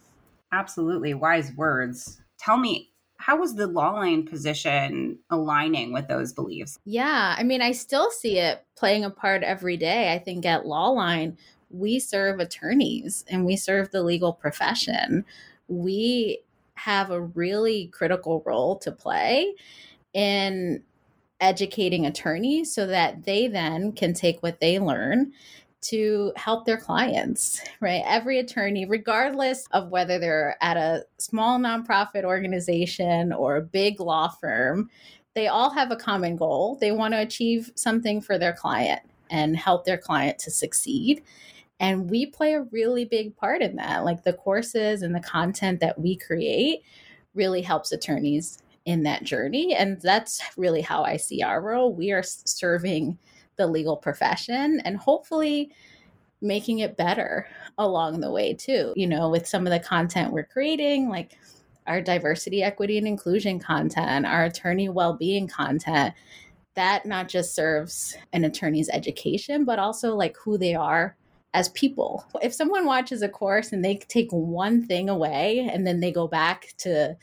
Absolutely. 0.52 1.14
Wise 1.14 1.52
words. 1.56 2.22
Tell 2.38 2.58
me 2.58 2.90
how 3.18 3.38
was 3.38 3.56
the 3.56 3.68
Lawline 3.68 4.28
position 4.28 5.20
aligning 5.30 5.94
with 5.94 6.08
those 6.08 6.34
beliefs? 6.34 6.80
Yeah 6.86 7.36
i 7.38 7.44
mean 7.44 7.62
i 7.62 7.72
still 7.72 8.10
see 8.12 8.40
it 8.40 8.66
playing 8.76 9.06
a 9.06 9.10
part 9.10 9.44
every 9.44 9.78
day. 9.78 10.14
I 10.14 10.20
think 10.20 10.46
at 10.46 10.64
Lawline 10.64 11.38
we 11.70 12.00
serve 12.00 12.40
attorneys 12.40 13.24
and 13.30 13.46
we 13.46 13.56
serve 13.56 13.92
the 13.92 14.04
legal 14.04 14.34
profession. 14.34 15.26
We 15.68 16.40
have 16.84 17.12
a 17.12 17.22
really 17.22 17.88
critical 17.88 18.42
role 18.46 18.76
to 18.76 18.92
play 18.92 19.54
in 20.14 20.82
educating 21.40 22.08
attorneys 22.08 22.74
so 22.74 22.88
that 22.88 23.24
they 23.24 23.48
then 23.48 23.92
can 23.92 24.14
take 24.14 24.42
what 24.42 24.60
they 24.60 24.80
learn 24.80 25.32
to 25.82 26.32
help 26.36 26.66
their 26.66 26.78
clients, 26.78 27.62
right? 27.82 28.04
Every 28.06 28.40
attorney, 28.40 28.86
regardless 28.86 29.68
of 29.72 29.90
whether 29.90 30.18
they're 30.18 30.58
at 30.62 30.78
a 30.78 31.06
small 31.20 31.60
nonprofit 31.60 32.24
organization 32.24 33.32
or 33.32 33.58
a 33.58 33.62
big 33.62 34.00
law 34.00 34.30
firm, 34.30 34.90
they 35.36 35.48
all 35.48 35.70
have 35.70 35.92
a 35.92 35.96
common 35.96 36.36
goal. 36.36 36.78
They 36.82 36.92
want 36.92 37.14
to 37.14 37.22
achieve 37.22 37.72
something 37.76 38.22
for 38.22 38.38
their 38.38 38.54
client 38.54 39.02
and 39.30 39.56
help 39.56 39.86
their 39.86 39.98
client 39.98 40.40
to 40.40 40.52
succeed. 40.52 41.24
And 41.82 42.12
we 42.12 42.28
play 42.28 42.54
a 42.54 42.62
really 42.62 43.06
big 43.06 43.36
part 43.36 43.64
in 43.64 43.76
that. 43.78 44.06
Like 44.06 44.24
the 44.24 44.34
courses 44.34 45.02
and 45.02 45.16
the 45.16 45.20
content 45.20 45.80
that 45.80 46.00
we 46.00 46.16
create 46.16 46.84
really 47.34 47.64
helps 47.64 47.92
attorneys 47.92 48.60
in 48.86 49.02
that 49.04 49.24
journey. 49.24 49.74
And 49.74 50.00
that's 50.00 50.42
really 50.58 50.82
how 50.82 51.04
I 51.04 51.18
see 51.18 51.42
our 51.42 51.60
role. 51.60 51.94
We 51.94 52.12
are 52.12 52.22
serving 52.24 53.18
the 53.56 53.66
legal 53.66 53.98
profession 53.98 54.80
and 54.86 54.96
hopefully 54.96 55.72
making 56.40 56.80
it 56.80 56.98
better 56.98 57.48
along 57.80 58.20
the 58.20 58.32
way, 58.32 58.54
too. 58.54 58.94
You 58.96 59.08
know, 59.08 59.30
with 59.30 59.48
some 59.48 59.66
of 59.66 59.74
the 59.74 59.80
content 59.80 60.32
we're 60.32 60.44
creating, 60.44 61.10
like 61.10 61.40
our 61.88 62.00
diversity, 62.00 62.62
equity, 62.62 63.00
and 63.00 63.08
inclusion 63.08 63.60
content, 63.60 64.28
our 64.28 64.46
attorney 64.46 64.88
well 64.88 65.14
being 65.14 65.48
content. 65.48 66.14
That 66.76 67.08
not 67.08 67.28
just 67.28 67.56
serves 67.56 68.16
an 68.34 68.44
attorney's 68.44 68.90
education, 68.90 69.66
but 69.66 69.80
also 69.80 70.16
like 70.16 70.38
who 70.38 70.60
they 70.60 70.76
are 70.76 71.18
as 71.54 71.70
people. 71.70 72.26
If 72.42 72.54
someone 72.54 72.86
watches 72.86 73.22
a 73.22 73.30
course 73.30 73.72
and 73.72 73.84
they 73.84 73.98
take 73.98 74.32
one 74.32 74.86
thing 74.86 75.10
away 75.10 75.70
and 75.72 75.86
then 75.86 76.00
they 76.00 76.12
go 76.12 76.28
back 76.28 76.74
to 76.80 77.18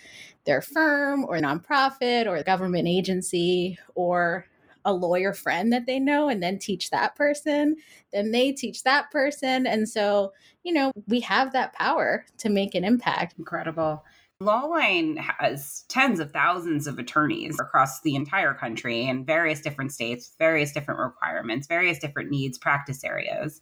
their 0.45 0.61
firm 0.61 1.25
or 1.25 1.39
nonprofit 1.39 2.27
or 2.27 2.43
government 2.43 2.89
agency 2.89 3.79
or 3.95 4.47
a 4.85 4.93
lawyer 4.93 5.35
friend 5.35 5.73
that 5.73 5.87
they 5.87 5.99
know 5.99 6.29
and 6.29 6.43
then 6.43 6.59
teach 6.59 6.91
that 6.91 7.17
person, 7.17 7.77
then 8.13 8.31
they 8.31 8.53
teach 8.53 8.83
that 8.85 9.11
person. 9.11 9.67
And 9.67 9.89
so, 9.89 10.33
you 10.63 10.73
know, 10.73 10.93
we 11.07 11.21
have 11.21 11.53
that 11.53 11.75
power 11.75 12.25
to 12.39 12.49
make 12.49 12.75
an 12.75 12.85
impact. 12.85 13.35
Incredible. 13.39 14.05
Lawline 14.43 15.19
has 15.19 15.85
tens 15.89 16.21
of 16.21 16.31
thousands 16.31 16.87
of 16.87 16.99
attorneys 16.99 17.59
across 17.59 18.01
the 18.03 18.15
entire 18.15 18.55
country 18.55 19.07
in 19.07 19.25
various 19.25 19.61
different 19.61 19.93
states, 19.93 20.33
various 20.39 20.73
different 20.73 21.01
requirements, 21.01 21.67
various 21.67 21.99
different 21.99 22.31
needs, 22.31 22.57
practice 22.57 23.03
areas. 23.03 23.61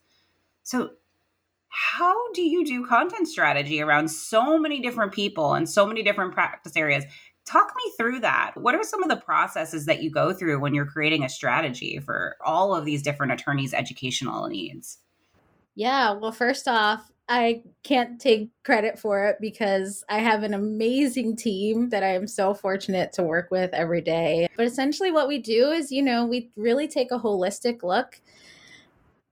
So, 0.66 0.90
how 1.68 2.32
do 2.32 2.42
you 2.42 2.64
do 2.64 2.84
content 2.84 3.28
strategy 3.28 3.80
around 3.80 4.08
so 4.08 4.58
many 4.58 4.80
different 4.80 5.12
people 5.12 5.54
and 5.54 5.68
so 5.68 5.86
many 5.86 6.02
different 6.02 6.34
practice 6.34 6.76
areas? 6.76 7.04
Talk 7.44 7.72
me 7.76 7.92
through 7.96 8.18
that. 8.20 8.54
What 8.56 8.74
are 8.74 8.82
some 8.82 9.00
of 9.04 9.08
the 9.08 9.14
processes 9.14 9.86
that 9.86 10.02
you 10.02 10.10
go 10.10 10.32
through 10.32 10.58
when 10.58 10.74
you're 10.74 10.84
creating 10.84 11.22
a 11.22 11.28
strategy 11.28 12.00
for 12.00 12.36
all 12.44 12.74
of 12.74 12.84
these 12.84 13.00
different 13.00 13.32
attorneys' 13.32 13.72
educational 13.72 14.48
needs? 14.48 14.98
Yeah, 15.76 16.10
well, 16.14 16.32
first 16.32 16.66
off, 16.66 17.12
I 17.28 17.62
can't 17.84 18.20
take 18.20 18.50
credit 18.64 18.98
for 18.98 19.24
it 19.26 19.36
because 19.40 20.02
I 20.08 20.18
have 20.18 20.42
an 20.42 20.54
amazing 20.54 21.36
team 21.36 21.90
that 21.90 22.02
I 22.02 22.14
am 22.14 22.26
so 22.26 22.54
fortunate 22.54 23.12
to 23.12 23.22
work 23.22 23.52
with 23.52 23.72
every 23.72 24.00
day. 24.00 24.48
But 24.56 24.66
essentially, 24.66 25.12
what 25.12 25.28
we 25.28 25.38
do 25.38 25.70
is, 25.70 25.92
you 25.92 26.02
know, 26.02 26.26
we 26.26 26.50
really 26.56 26.88
take 26.88 27.12
a 27.12 27.20
holistic 27.20 27.84
look 27.84 28.20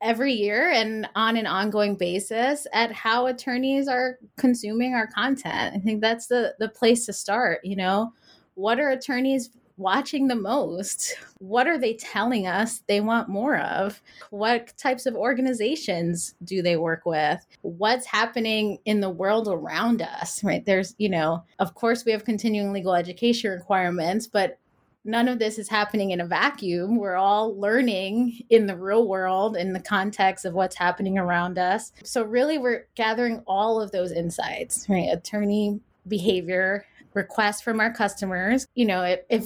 every 0.04 0.34
year 0.34 0.70
and 0.70 1.08
on 1.16 1.36
an 1.36 1.46
ongoing 1.46 1.96
basis 1.96 2.66
at 2.72 2.92
how 2.92 3.26
attorneys 3.26 3.88
are 3.88 4.18
consuming 4.36 4.94
our 4.94 5.06
content. 5.06 5.74
I 5.74 5.78
think 5.80 6.00
that's 6.00 6.26
the 6.26 6.54
the 6.58 6.68
place 6.68 7.06
to 7.06 7.12
start, 7.12 7.60
you 7.64 7.74
know. 7.74 8.12
What 8.54 8.78
are 8.78 8.90
attorneys 8.90 9.50
watching 9.76 10.28
the 10.28 10.36
most? 10.36 11.16
What 11.38 11.66
are 11.66 11.78
they 11.78 11.94
telling 11.94 12.46
us 12.46 12.82
they 12.86 13.00
want 13.00 13.28
more 13.28 13.58
of? 13.58 14.00
What 14.30 14.76
types 14.76 15.06
of 15.06 15.16
organizations 15.16 16.34
do 16.44 16.62
they 16.62 16.76
work 16.76 17.04
with? 17.06 17.44
What's 17.62 18.06
happening 18.06 18.78
in 18.84 19.00
the 19.00 19.10
world 19.10 19.48
around 19.48 20.02
us, 20.02 20.44
right? 20.44 20.64
There's, 20.64 20.94
you 20.98 21.08
know, 21.08 21.42
of 21.58 21.74
course 21.74 22.04
we 22.04 22.12
have 22.12 22.24
continuing 22.24 22.72
legal 22.72 22.94
education 22.94 23.50
requirements, 23.50 24.28
but 24.28 24.58
none 25.04 25.28
of 25.28 25.38
this 25.38 25.58
is 25.58 25.68
happening 25.68 26.10
in 26.10 26.20
a 26.20 26.26
vacuum. 26.26 26.96
We're 26.96 27.16
all 27.16 27.58
learning 27.58 28.40
in 28.50 28.66
the 28.66 28.76
real 28.76 29.06
world 29.06 29.56
in 29.56 29.72
the 29.72 29.80
context 29.80 30.44
of 30.44 30.54
what's 30.54 30.76
happening 30.76 31.18
around 31.18 31.58
us. 31.58 31.92
So, 32.02 32.22
really, 32.22 32.58
we're 32.58 32.86
gathering 32.94 33.42
all 33.46 33.80
of 33.80 33.92
those 33.92 34.12
insights, 34.12 34.86
right? 34.88 35.08
Attorney 35.12 35.80
behavior, 36.08 36.86
requests 37.14 37.62
from 37.62 37.80
our 37.80 37.92
customers. 37.92 38.66
You 38.74 38.86
know, 38.86 39.02
if, 39.02 39.20
if, 39.28 39.44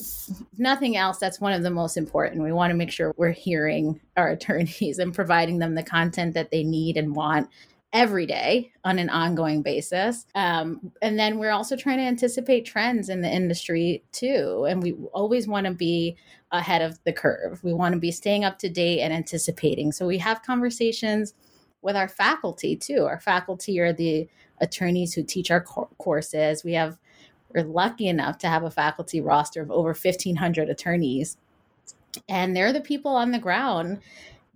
nothing 0.56 0.96
else, 0.96 1.18
that's 1.18 1.40
one 1.40 1.52
of 1.52 1.62
the 1.62 1.70
most 1.70 1.96
important. 1.96 2.42
We 2.42 2.52
want 2.52 2.70
to 2.70 2.76
make 2.76 2.90
sure 2.90 3.14
we're 3.16 3.30
hearing 3.30 4.00
our 4.16 4.30
attorneys 4.30 4.98
and 4.98 5.14
providing 5.14 5.58
them 5.58 5.74
the 5.74 5.82
content 5.82 6.34
that 6.34 6.50
they 6.50 6.64
need 6.64 6.96
and 6.96 7.14
want 7.14 7.48
every 7.92 8.26
day 8.26 8.70
on 8.84 8.98
an 8.98 9.08
ongoing 9.08 9.62
basis. 9.62 10.26
Um, 10.34 10.92
and 11.00 11.18
then 11.18 11.38
we're 11.38 11.52
also 11.52 11.74
trying 11.74 11.98
to 11.98 12.04
anticipate 12.04 12.66
trends 12.66 13.08
in 13.08 13.22
the 13.22 13.30
industry 13.30 14.02
too. 14.12 14.66
And 14.68 14.82
we 14.82 14.92
always 15.12 15.48
want 15.48 15.66
to 15.66 15.72
be 15.72 16.16
ahead 16.52 16.82
of 16.82 17.02
the 17.04 17.12
curve. 17.12 17.62
We 17.64 17.72
want 17.72 17.94
to 17.94 17.98
be 17.98 18.12
staying 18.12 18.44
up 18.44 18.58
to 18.58 18.68
date 18.68 19.00
and 19.00 19.12
anticipating. 19.12 19.92
So 19.92 20.06
we 20.06 20.18
have 20.18 20.42
conversations 20.42 21.34
with 21.80 21.96
our 21.96 22.08
faculty 22.08 22.76
too. 22.76 23.04
Our 23.04 23.20
faculty 23.20 23.80
are 23.80 23.92
the 23.92 24.28
attorneys 24.60 25.14
who 25.14 25.22
teach 25.22 25.50
our 25.50 25.62
courses. 25.62 26.64
We 26.64 26.74
have 26.74 26.98
we're 27.54 27.64
lucky 27.64 28.08
enough 28.08 28.36
to 28.38 28.48
have 28.48 28.64
a 28.64 28.70
faculty 28.70 29.22
roster 29.22 29.62
of 29.62 29.70
over 29.70 29.94
1500 29.94 30.68
attorneys 30.68 31.38
and 32.28 32.54
they're 32.54 32.72
the 32.72 32.80
people 32.80 33.12
on 33.12 33.30
the 33.30 33.38
ground 33.38 34.00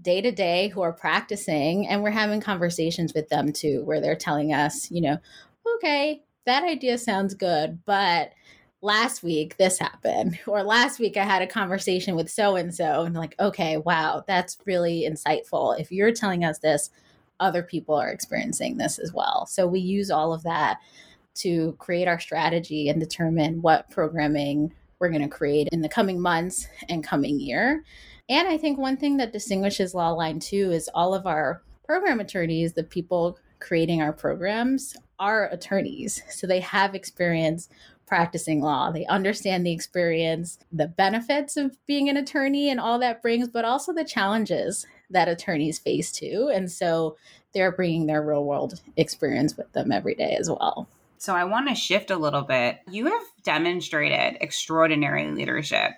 day 0.03 0.21
to 0.21 0.33
day 0.33 0.69
who 0.69 0.83
are 0.83 0.93
practicing 0.93 1.87
and 1.87 2.03
we're 2.03 2.11
having 2.11 2.41
conversations 2.41 3.13
with 3.15 3.29
them 3.29 3.53
too 3.53 3.83
where 3.85 4.01
they're 4.01 4.17
telling 4.17 4.53
us 4.53 4.91
you 4.91 5.01
know 5.01 5.17
okay 5.77 6.23
that 6.45 6.65
idea 6.65 6.99
sounds 6.99 7.35
good 7.35 7.79
but 7.85 8.33
last 8.81 9.23
week 9.23 9.57
this 9.59 9.79
happened 9.79 10.39
or 10.47 10.63
last 10.63 10.99
week 10.99 11.17
i 11.17 11.25
had 11.25 11.43
a 11.43 11.47
conversation 11.47 12.17
with 12.17 12.29
so 12.29 12.57
and 12.57 12.75
so 12.75 13.03
and 13.03 13.15
like 13.15 13.35
okay 13.39 13.77
wow 13.77 14.25
that's 14.27 14.59
really 14.67 15.07
insightful. 15.09 15.79
If 15.79 15.93
you're 15.93 16.13
telling 16.13 16.45
us 16.45 16.59
this 16.59 16.91
other 17.43 17.63
people 17.63 17.95
are 17.95 18.09
experiencing 18.09 18.77
this 18.77 18.99
as 18.99 19.13
well. 19.13 19.47
So 19.47 19.67
we 19.67 19.81
use 19.81 20.11
all 20.11 20.33
of 20.33 20.45
that 20.45 20.79
to 21.35 21.75
create 21.79 22.09
our 22.09 22.21
strategy 22.21 22.89
and 22.89 23.01
determine 23.01 23.61
what 23.63 23.91
programming 23.91 24.73
we're 24.99 25.09
going 25.09 25.23
to 25.23 25.29
create 25.29 25.69
in 25.73 25.81
the 25.81 25.89
coming 25.89 26.21
months 26.21 26.69
and 26.89 27.03
coming 27.03 27.41
year 27.41 27.83
and 28.29 28.49
I 28.49 28.57
think 28.57 28.79
one 28.79 28.97
thing 28.97 29.17
that 29.19 29.33
distinguishes 29.33 29.95
Lawline 29.95 30.43
too 30.43 30.71
is 30.71 30.89
all 30.95 31.15
of 31.15 31.27
our 31.27 31.63
program 31.85 32.21
attorneys, 32.21 32.73
the 32.73 32.85
people 32.85 33.39
creating 33.61 34.03
our 34.03 34.13
programs, 34.13 34.97
are 35.19 35.49
attorneys. 35.51 36.23
So 36.31 36.47
they 36.47 36.61
have 36.61 36.95
experience 36.95 37.69
practicing 38.07 38.61
law. 38.61 38.91
They 38.91 39.07
understand 39.07 39.65
the 39.65 39.73
experience, 39.73 40.59
the 40.73 40.89
benefits 40.89 41.57
of 41.57 41.77
being 41.87 42.09
an 42.09 42.17
attorney 42.17 42.69
and 42.69 42.79
all 42.81 42.99
that 42.99 43.23
brings, 43.23 43.49
but 43.49 43.65
also 43.65 43.93
the 43.93 44.05
challenges 44.05 44.87
that 45.11 45.29
attorneys 45.29 45.79
face 45.79 46.13
too. 46.13 46.51
And 46.53 46.71
so 46.71 47.17
they're 47.55 47.73
bringing 47.73 48.07
their 48.07 48.23
real 48.23 48.45
world 48.45 48.81
experience 48.97 49.57
with 49.57 49.73
them 49.73 49.93
every 49.93 50.15
day 50.15 50.37
as 50.39 50.51
well. 50.51 50.89
So 51.19 51.35
I 51.35 51.45
want 51.45 51.69
to 51.69 51.75
shift 51.75 52.11
a 52.11 52.17
little 52.17 52.43
bit. 52.43 52.81
You 52.91 53.07
have 53.07 53.23
demonstrated 53.45 54.39
extraordinary 54.41 55.31
leadership 55.31 55.93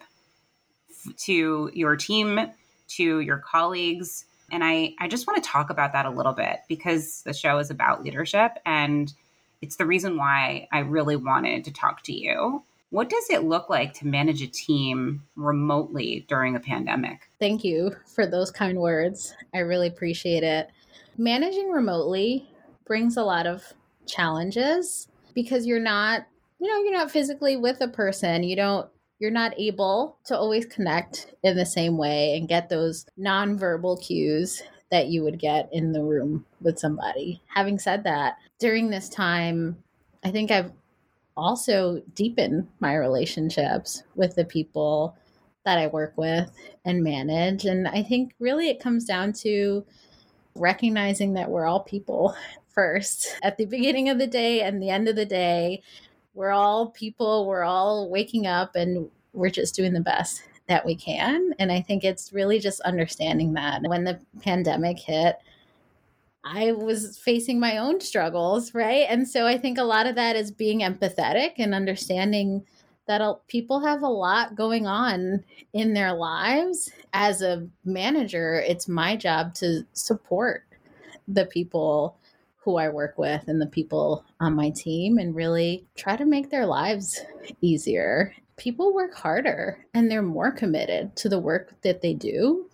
to 1.19 1.71
your 1.75 1.97
team, 1.97 2.51
to 2.89 3.21
your 3.21 3.39
colleagues. 3.39 4.27
And 4.51 4.63
I, 4.63 4.95
I 5.01 5.09
just 5.09 5.27
want 5.27 5.43
to 5.43 5.49
talk 5.49 5.71
about 5.71 5.93
that 5.93 6.07
a 6.07 6.11
little 6.11 6.33
bit 6.33 6.61
because 6.69 7.23
the 7.23 7.33
show 7.33 7.59
is 7.59 7.71
about 7.71 8.03
leadership 8.05 8.53
and 8.67 9.13
it's 9.63 9.77
the 9.77 9.87
reason 9.87 10.17
why 10.17 10.69
I 10.73 10.81
really 10.81 11.17
wanted 11.17 11.65
to 11.65 11.73
talk 11.73 12.03
to 12.03 12.13
you. 12.13 12.63
What 12.91 13.09
does 13.09 13.29
it 13.31 13.45
look 13.45 13.71
like 13.71 13.95
to 13.95 14.07
manage 14.07 14.43
a 14.43 14.47
team 14.47 15.25
remotely 15.35 16.27
during 16.29 16.55
a 16.55 16.61
pandemic? 16.61 17.29
Thank 17.41 17.65
you 17.65 17.97
for 18.07 18.27
those 18.27 18.51
kind 18.51 18.79
words. 18.79 19.35
I 19.55 19.61
really 19.61 19.89
appreciate 19.89 20.45
it. 20.45 20.71
Managing 21.17 21.71
remotely 21.71 22.49
brings 22.85 23.17
a 23.17 23.25
lot 23.25 23.47
of 23.47 23.73
challenges 24.07 25.09
because 25.35 25.67
you're 25.67 25.81
not, 25.81 26.27
you 26.61 26.69
know, 26.69 26.79
you're 26.83 26.93
not 26.93 27.11
physically 27.11 27.57
with 27.57 27.81
a 27.81 27.89
person. 27.89 28.43
You 28.43 28.57
don't 28.57 28.89
you're 29.19 29.31
not 29.31 29.59
able 29.59 30.19
to 30.27 30.37
always 30.37 30.67
connect 30.67 31.35
in 31.43 31.57
the 31.57 31.67
same 31.67 31.97
way 31.97 32.37
and 32.37 32.49
get 32.49 32.69
those 32.69 33.07
nonverbal 33.19 34.03
cues 34.05 34.63
that 34.91 35.09
you 35.09 35.23
would 35.23 35.39
get 35.39 35.69
in 35.73 35.93
the 35.93 36.03
room 36.03 36.45
with 36.61 36.79
somebody. 36.79 37.41
Having 37.47 37.79
said 37.79 38.05
that, 38.05 38.37
during 38.59 38.91
this 38.91 39.09
time, 39.09 39.77
I 40.25 40.31
think 40.31 40.51
I've 40.51 40.73
also 41.37 42.01
deepened 42.15 42.69
my 42.81 42.95
relationships 42.95 44.05
with 44.15 44.35
the 44.35 44.45
people 44.45 45.17
that 45.65 45.79
I 45.79 45.87
work 45.87 46.13
with 46.17 46.51
and 46.85 47.03
manage. 47.03 47.65
And 47.65 47.89
I 47.89 48.03
think 48.03 48.35
really 48.39 48.69
it 48.69 48.81
comes 48.81 49.05
down 49.05 49.33
to 49.35 49.85
recognizing 50.55 51.33
that 51.35 51.51
we're 51.51 51.67
all 51.67 51.81
people 51.81 52.37
first 52.69 53.37
at 53.43 53.57
the 53.57 53.65
beginning 53.65 54.09
of 54.09 54.19
the 54.19 54.27
day 54.27 54.61
and 54.61 54.83
the 54.83 54.91
end 54.91 55.09
of 55.09 55.17
the 55.17 55.27
day 55.27 55.83
we're 56.35 56.51
all 56.51 56.91
people, 56.91 57.47
we're 57.47 57.63
all 57.63 58.11
waking 58.11 58.47
up 58.47 58.75
and 58.75 59.09
we're 59.33 59.51
just 59.51 59.75
doing 59.75 59.93
the 59.93 60.01
best 60.01 60.43
that 60.69 60.85
we 60.85 60.95
can. 60.95 61.53
And 61.59 61.71
I 61.71 61.81
think 61.81 62.05
it's 62.05 62.33
really 62.33 62.59
just 62.59 62.81
understanding 62.81 63.55
that 63.55 63.83
when 63.83 64.05
the 64.05 64.21
pandemic 64.43 64.99
hit, 64.99 65.37
I 66.45 66.73
was 66.73 67.19
facing 67.19 67.59
my 67.59 67.79
own 67.79 68.01
struggles, 68.01 68.75
right? 68.75 69.07
And 69.09 69.27
so 69.27 69.47
I 69.47 69.57
think 69.57 69.79
a 69.79 69.85
lot 69.85 70.07
of 70.07 70.15
that 70.17 70.37
is 70.37 70.51
being 70.51 70.81
empathetic 70.81 71.55
and 71.59 71.75
understanding 71.75 72.67
that 73.07 73.23
people 73.49 73.81
have 73.81 74.03
a 74.03 74.09
lot 74.09 74.55
going 74.55 74.87
on 74.87 75.45
in 75.73 75.95
their 75.95 76.13
lives. 76.13 76.91
As 77.13 77.43
a 77.43 77.67
manager, 77.85 78.63
it's 78.67 78.89
my 78.89 79.17
job 79.17 79.55
to 79.57 79.87
support 79.93 80.65
the 81.29 81.47
people 81.47 82.17
who 82.65 82.77
I 82.77 82.89
work 82.89 83.19
with 83.19 83.45
and 83.47 83.61
the 83.61 83.67
people 83.67 84.25
on 84.41 84.55
my 84.55 84.71
team 84.71 85.19
and 85.19 85.35
really 85.35 85.87
try 85.97 86.17
to 86.17 86.25
make 86.25 86.51
their 86.51 86.67
lives 86.67 87.21
easier. 87.61 88.35
People 88.57 88.95
work 88.95 89.15
harder 89.15 89.85
and 89.93 90.11
they're 90.11 90.23
more 90.23 90.51
committed 90.51 91.15
to 91.17 91.29
the 91.29 91.39
work 91.39 91.75
that 91.83 92.01
they 92.01 92.15
do 92.15 92.69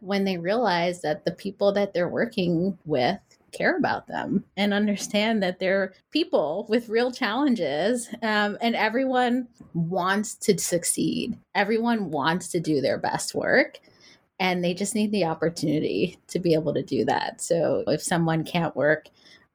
when 0.00 0.24
they 0.24 0.38
realize 0.38 1.02
that 1.02 1.24
the 1.24 1.30
people 1.30 1.72
that 1.72 1.94
they're 1.94 2.08
working 2.08 2.76
with 2.84 3.18
care 3.52 3.76
about 3.76 4.06
them 4.06 4.44
and 4.56 4.72
understand 4.72 5.42
that 5.42 5.58
they're 5.58 5.92
people 6.10 6.66
with 6.68 6.88
real 6.88 7.10
challenges 7.10 8.08
um, 8.22 8.56
and 8.60 8.76
everyone 8.76 9.48
wants 9.74 10.34
to 10.36 10.56
succeed 10.56 11.36
everyone 11.54 12.10
wants 12.10 12.48
to 12.48 12.60
do 12.60 12.80
their 12.80 12.96
best 12.96 13.34
work 13.34 13.80
and 14.40 14.64
they 14.64 14.74
just 14.74 14.96
need 14.96 15.12
the 15.12 15.24
opportunity 15.24 16.18
to 16.26 16.40
be 16.40 16.54
able 16.54 16.74
to 16.74 16.82
do 16.82 17.04
that 17.04 17.40
so 17.40 17.84
if 17.86 18.02
someone 18.02 18.42
can't 18.42 18.74
work 18.74 19.06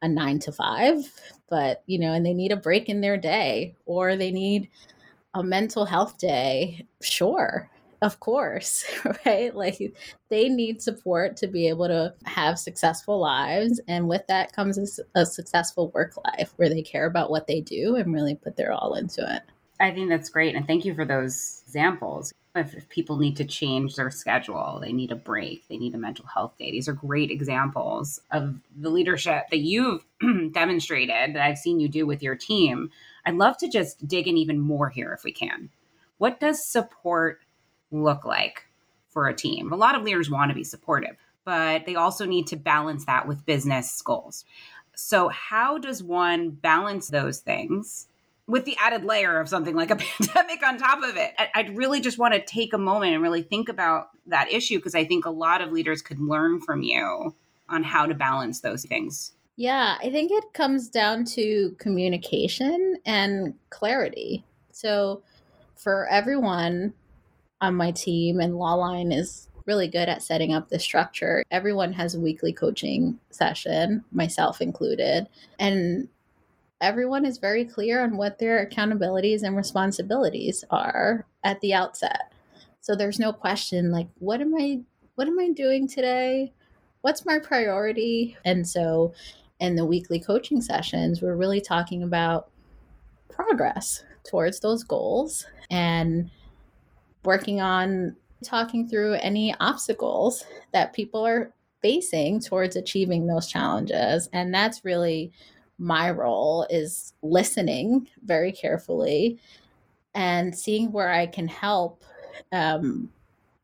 a 0.02 0.08
nine 0.08 0.40
to 0.40 0.52
five, 0.52 1.12
but 1.50 1.84
you 1.88 2.00
know, 2.00 2.14
and 2.14 2.26
they 2.26 2.34
need 2.34 2.52
a 2.52 2.58
break 2.58 2.90
in 2.90 3.02
their 3.02 3.18
day 3.18 3.76
or 3.86 4.16
they 4.16 4.32
need 4.32 4.70
a 5.34 5.44
mental 5.44 5.86
health 5.86 6.18
day, 6.18 6.86
sure, 7.02 7.70
of 8.02 8.20
course, 8.20 8.86
right? 9.26 9.54
Like 9.56 9.96
they 10.30 10.48
need 10.48 10.82
support 10.82 11.36
to 11.38 11.48
be 11.48 11.68
able 11.68 11.88
to 11.88 12.14
have 12.26 12.60
successful 12.60 13.20
lives. 13.20 13.82
And 13.88 14.08
with 14.08 14.26
that 14.28 14.54
comes 14.54 14.78
a, 14.78 15.20
a, 15.20 15.26
successful 15.26 15.90
work 15.92 16.14
life 16.24 16.54
where 16.58 16.70
they 16.70 16.82
care 16.82 17.06
about 17.06 17.32
what 17.32 17.48
they 17.48 17.62
do 17.62 17.96
and 17.96 18.14
really 18.14 18.36
put 18.36 18.56
their 18.56 18.74
all 18.74 18.94
into 18.94 19.22
it. 19.22 19.42
I 19.80 19.92
think 19.92 20.10
that's 20.10 20.30
great. 20.30 20.56
And 20.56 20.68
thank 20.68 20.86
you 20.86 20.94
for 20.94 21.04
those 21.04 21.64
examples. 21.66 22.32
If, 22.56 22.74
if, 22.74 22.88
people 22.90 23.18
need 23.18 23.36
to 23.38 23.46
change 23.46 23.96
their 23.96 24.10
schedule, 24.10 24.80
they 24.82 24.94
need 24.94 25.12
a 25.12 25.16
break, 25.16 25.68
they 25.68 25.78
need 25.78 25.94
a 25.94 25.98
mental 25.98 26.26
health 26.26 26.58
day. 26.58 26.72
These 26.72 26.88
are 26.88 26.94
great 26.94 27.32
examples 27.32 28.22
of 28.32 28.56
the 28.78 28.90
leadership 28.90 29.46
that 29.52 29.60
you've 29.60 30.06
demonstrated 30.54 31.36
that 31.36 31.46
I've 31.46 31.58
seen 31.58 31.80
you 31.80 31.90
do 31.90 32.06
with 32.06 32.24
your 32.24 32.36
team. 32.36 32.92
I'd 33.26 33.36
love 33.36 33.58
to 33.58 33.68
just 33.68 34.08
dig 34.08 34.28
in 34.28 34.38
even 34.38 34.60
more 34.60 34.90
here 34.90 35.12
if 35.14 35.24
we 35.24 35.32
can. 35.32 35.70
What 36.18 36.40
does 36.40 36.66
support 36.66 37.42
look 37.92 38.24
like 38.24 38.66
for 39.10 39.28
a 39.28 39.36
team? 39.36 39.72
A 39.72 39.78
lot 39.78 39.96
of 39.96 40.04
leaders 40.04 40.30
want 40.30 40.50
to 40.50 40.56
be 40.56 40.64
supportive, 40.64 41.18
but 41.44 41.86
they 41.86 41.96
also 41.96 42.26
need 42.26 42.48
to 42.48 42.56
balance 42.56 43.06
that 43.06 43.28
with 43.28 43.46
business 43.46 44.02
goals. 44.02 44.46
So, 44.96 45.28
how 45.28 45.78
does 45.78 46.02
one 46.02 46.52
balance 46.52 47.10
those 47.10 47.40
things 47.40 48.08
with 48.48 48.66
the 48.66 48.78
added 48.78 49.04
layer 49.04 49.40
of 49.40 49.50
something 49.50 49.76
like 49.76 49.92
a 49.92 49.96
pandemic 50.20 50.64
on 50.64 50.78
top 50.78 51.04
of 51.04 51.16
it. 51.18 51.34
I'd 51.54 51.76
really 51.76 52.02
just 52.02 52.18
want 52.18 52.34
to 52.34 52.44
take 52.44 52.74
a 52.74 52.78
moment 52.78 53.14
and 53.14 53.24
really 53.24 53.42
think 53.42 53.70
about 53.70 54.10
that 54.28 54.52
issue 54.52 54.78
because 54.78 54.96
I 54.96 55.06
think 55.06 55.26
a 55.26 55.32
lot 55.32 55.62
of 55.62 55.72
leaders 55.72 56.02
could 56.02 56.20
learn 56.20 56.62
from 56.62 56.84
you 56.84 57.36
on 57.70 57.84
how 57.84 58.06
to 58.06 58.14
balance 58.14 58.62
those 58.62 58.84
things. 58.86 59.34
Yeah, 59.58 59.98
I 60.02 60.10
think 60.10 60.32
it 60.32 60.54
comes 60.54 60.90
down 60.90 61.26
to 61.26 61.76
communication 61.80 62.98
and 63.06 63.54
clarity. 63.70 64.44
So, 64.72 65.24
for 65.76 66.08
everyone 66.10 66.94
on 67.62 67.76
my 67.76 67.92
team, 67.92 68.40
and 68.40 68.54
Lawline 68.54 69.16
is 69.16 69.50
really 69.66 69.88
good 69.88 70.10
at 70.10 70.22
setting 70.22 70.54
up 70.54 70.70
the 70.70 70.80
structure. 70.80 71.44
Everyone 71.52 71.94
has 71.94 72.16
a 72.16 72.20
weekly 72.20 72.54
coaching 72.54 73.20
session, 73.30 74.04
myself 74.12 74.62
included. 74.62 75.28
And 75.58 76.08
everyone 76.86 77.26
is 77.26 77.40
very 77.40 77.66
clear 77.66 78.04
on 78.04 78.16
what 78.16 78.38
their 78.38 78.64
accountabilities 78.64 79.42
and 79.42 79.58
responsibilities 79.58 80.64
are 80.70 81.26
at 81.44 81.60
the 81.62 81.74
outset. 81.74 82.32
So 82.80 82.96
there's 82.96 83.18
no 83.18 83.34
question 83.34 83.92
like 83.92 84.08
what 84.20 84.40
am 84.40 84.54
I 84.56 84.82
what 85.16 85.28
am 85.28 85.40
I 85.40 85.50
doing 85.50 85.88
today? 85.88 86.54
What's 87.02 87.26
my 87.26 87.40
priority? 87.40 88.38
And 88.46 88.68
so 88.68 89.14
in 89.60 89.76
the 89.76 89.86
weekly 89.86 90.20
coaching 90.20 90.62
sessions, 90.62 91.24
we're 91.24 91.36
really 91.36 91.60
talking 91.60 92.04
about 92.04 92.52
progress 93.30 94.04
towards 94.24 94.60
those 94.60 94.84
goals 94.84 95.48
and 95.72 96.30
working 97.24 97.62
on 97.62 98.16
talking 98.44 98.88
through 98.88 99.14
any 99.16 99.56
obstacles 99.60 100.46
that 100.72 100.94
people 100.94 101.26
are 101.26 101.52
facing 101.82 102.40
towards 102.40 102.76
achieving 102.76 103.26
those 103.26 103.48
challenges. 103.48 104.30
And 104.34 104.54
that's 104.54 104.86
really 104.86 105.32
my 105.78 106.10
role 106.10 106.66
is 106.70 107.14
listening 107.22 108.08
very 108.24 108.52
carefully 108.52 109.40
and 110.14 110.58
seeing 110.58 110.92
where 110.92 111.12
I 111.12 111.28
can 111.28 111.48
help, 111.48 112.04
um, 112.52 113.10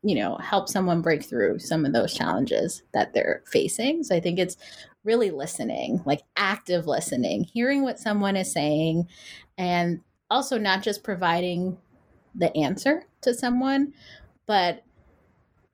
you 0.02 0.14
know, 0.16 0.36
help 0.36 0.68
someone 0.68 1.00
break 1.00 1.24
through 1.24 1.58
some 1.58 1.86
of 1.86 1.92
those 1.92 2.12
challenges 2.12 2.82
that 2.92 3.14
they're 3.14 3.42
facing. 3.46 4.04
So 4.04 4.14
I 4.14 4.20
think 4.20 4.38
it's 4.38 4.56
really 5.04 5.30
listening, 5.30 6.02
like 6.04 6.22
active 6.36 6.86
listening, 6.86 7.44
hearing 7.44 7.82
what 7.82 7.98
someone 7.98 8.36
is 8.36 8.52
saying, 8.52 9.08
and 9.56 10.00
also 10.30 10.58
not 10.58 10.82
just 10.82 11.02
providing 11.02 11.78
the 12.34 12.54
answer 12.56 13.04
to 13.22 13.34
someone, 13.34 13.92
but 14.46 14.84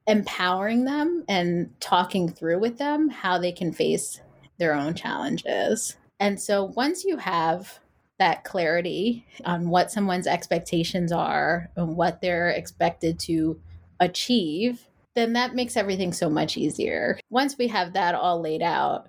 empowering 0.07 0.85
them 0.85 1.25
and 1.29 1.71
talking 1.81 2.29
through 2.31 2.59
with 2.59 2.79
them 2.79 3.11
how 3.11 3.39
they 3.39 3.53
can 3.53 3.73
face 3.73 4.21
their 4.59 4.75
own 4.75 4.95
challenges. 4.95 5.98
And 6.21 6.41
so 6.41 6.65
once 6.65 7.05
you 7.05 7.17
have 7.17 7.79
that 8.19 8.45
clarity 8.45 9.25
on 9.45 9.71
what 9.71 9.93
someone's 9.93 10.27
expectations 10.27 11.13
are 11.13 11.71
and 11.77 11.97
what 11.97 12.21
they're 12.21 12.51
expected 12.51 13.19
to 13.21 13.61
achieve, 14.01 14.85
then 15.15 15.33
that 15.35 15.55
makes 15.55 15.77
everything 15.77 16.13
so 16.13 16.29
much 16.29 16.57
easier. 16.57 17.19
Once 17.31 17.57
we 17.59 17.69
have 17.69 17.93
that 17.93 18.15
all 18.15 18.41
laid 18.41 18.63
out, 18.63 19.09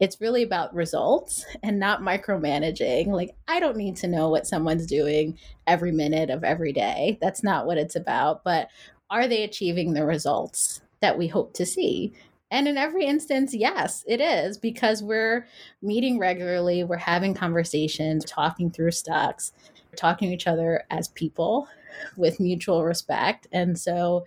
it's 0.00 0.20
really 0.20 0.42
about 0.42 0.74
results 0.74 1.44
and 1.62 1.78
not 1.78 2.02
micromanaging. 2.02 3.08
Like, 3.08 3.34
I 3.48 3.58
don't 3.58 3.76
need 3.76 3.96
to 3.96 4.08
know 4.08 4.28
what 4.28 4.46
someone's 4.46 4.86
doing 4.86 5.38
every 5.66 5.90
minute 5.90 6.30
of 6.30 6.44
every 6.44 6.72
day. 6.72 7.18
That's 7.20 7.42
not 7.42 7.66
what 7.66 7.78
it's 7.78 7.96
about. 7.96 8.44
But 8.44 8.68
are 9.10 9.26
they 9.26 9.42
achieving 9.42 9.92
the 9.92 10.06
results 10.06 10.82
that 11.00 11.18
we 11.18 11.26
hope 11.26 11.52
to 11.54 11.66
see? 11.66 12.12
And 12.50 12.66
in 12.66 12.78
every 12.78 13.04
instance, 13.04 13.54
yes, 13.54 14.04
it 14.06 14.20
is 14.20 14.56
because 14.56 15.02
we're 15.02 15.46
meeting 15.82 16.18
regularly, 16.18 16.82
we're 16.82 16.96
having 16.96 17.34
conversations, 17.34 18.24
talking 18.24 18.70
through 18.70 18.92
stocks, 18.92 19.52
talking 19.96 20.28
to 20.28 20.34
each 20.34 20.46
other 20.46 20.84
as 20.90 21.08
people 21.08 21.68
with 22.16 22.40
mutual 22.40 22.84
respect. 22.84 23.46
And 23.52 23.78
so, 23.78 24.26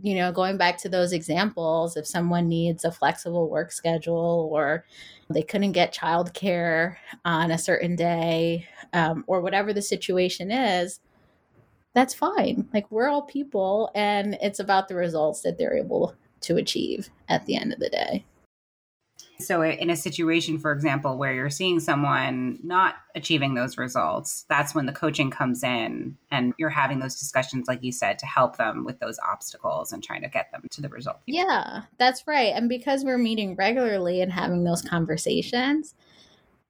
you 0.00 0.14
know, 0.14 0.30
going 0.30 0.58
back 0.58 0.78
to 0.78 0.88
those 0.88 1.12
examples, 1.12 1.96
if 1.96 2.06
someone 2.06 2.48
needs 2.48 2.84
a 2.84 2.92
flexible 2.92 3.48
work 3.48 3.72
schedule 3.72 4.48
or 4.52 4.84
they 5.28 5.42
couldn't 5.42 5.72
get 5.72 5.94
childcare 5.94 6.96
on 7.24 7.50
a 7.50 7.58
certain 7.58 7.96
day 7.96 8.68
um, 8.92 9.24
or 9.26 9.40
whatever 9.40 9.72
the 9.72 9.82
situation 9.82 10.52
is, 10.52 11.00
that's 11.94 12.14
fine. 12.14 12.68
Like 12.72 12.88
we're 12.92 13.08
all 13.08 13.22
people 13.22 13.90
and 13.96 14.38
it's 14.40 14.60
about 14.60 14.86
the 14.86 14.94
results 14.94 15.42
that 15.42 15.58
they're 15.58 15.76
able 15.76 16.14
to 16.42 16.56
achieve 16.56 17.10
at 17.28 17.46
the 17.46 17.56
end 17.56 17.72
of 17.72 17.78
the 17.78 17.90
day. 17.90 18.24
So, 19.40 19.62
in 19.62 19.88
a 19.90 19.96
situation, 19.96 20.58
for 20.58 20.70
example, 20.72 21.16
where 21.16 21.32
you're 21.32 21.50
seeing 21.50 21.80
someone 21.80 22.58
not 22.62 22.96
achieving 23.14 23.54
those 23.54 23.78
results, 23.78 24.44
that's 24.48 24.74
when 24.74 24.86
the 24.86 24.92
coaching 24.92 25.30
comes 25.30 25.62
in 25.62 26.16
and 26.30 26.52
you're 26.58 26.68
having 26.68 27.00
those 27.00 27.18
discussions, 27.18 27.66
like 27.66 27.82
you 27.82 27.90
said, 27.92 28.18
to 28.18 28.26
help 28.26 28.58
them 28.58 28.84
with 28.84 29.00
those 29.00 29.18
obstacles 29.26 29.92
and 29.92 30.04
trying 30.04 30.22
to 30.22 30.28
get 30.28 30.52
them 30.52 30.66
to 30.70 30.82
the 30.82 30.88
result. 30.90 31.20
Yeah, 31.26 31.82
that's 31.98 32.26
right. 32.26 32.52
And 32.54 32.68
because 32.68 33.04
we're 33.04 33.18
meeting 33.18 33.56
regularly 33.56 34.20
and 34.20 34.30
having 34.30 34.64
those 34.64 34.82
conversations, 34.82 35.94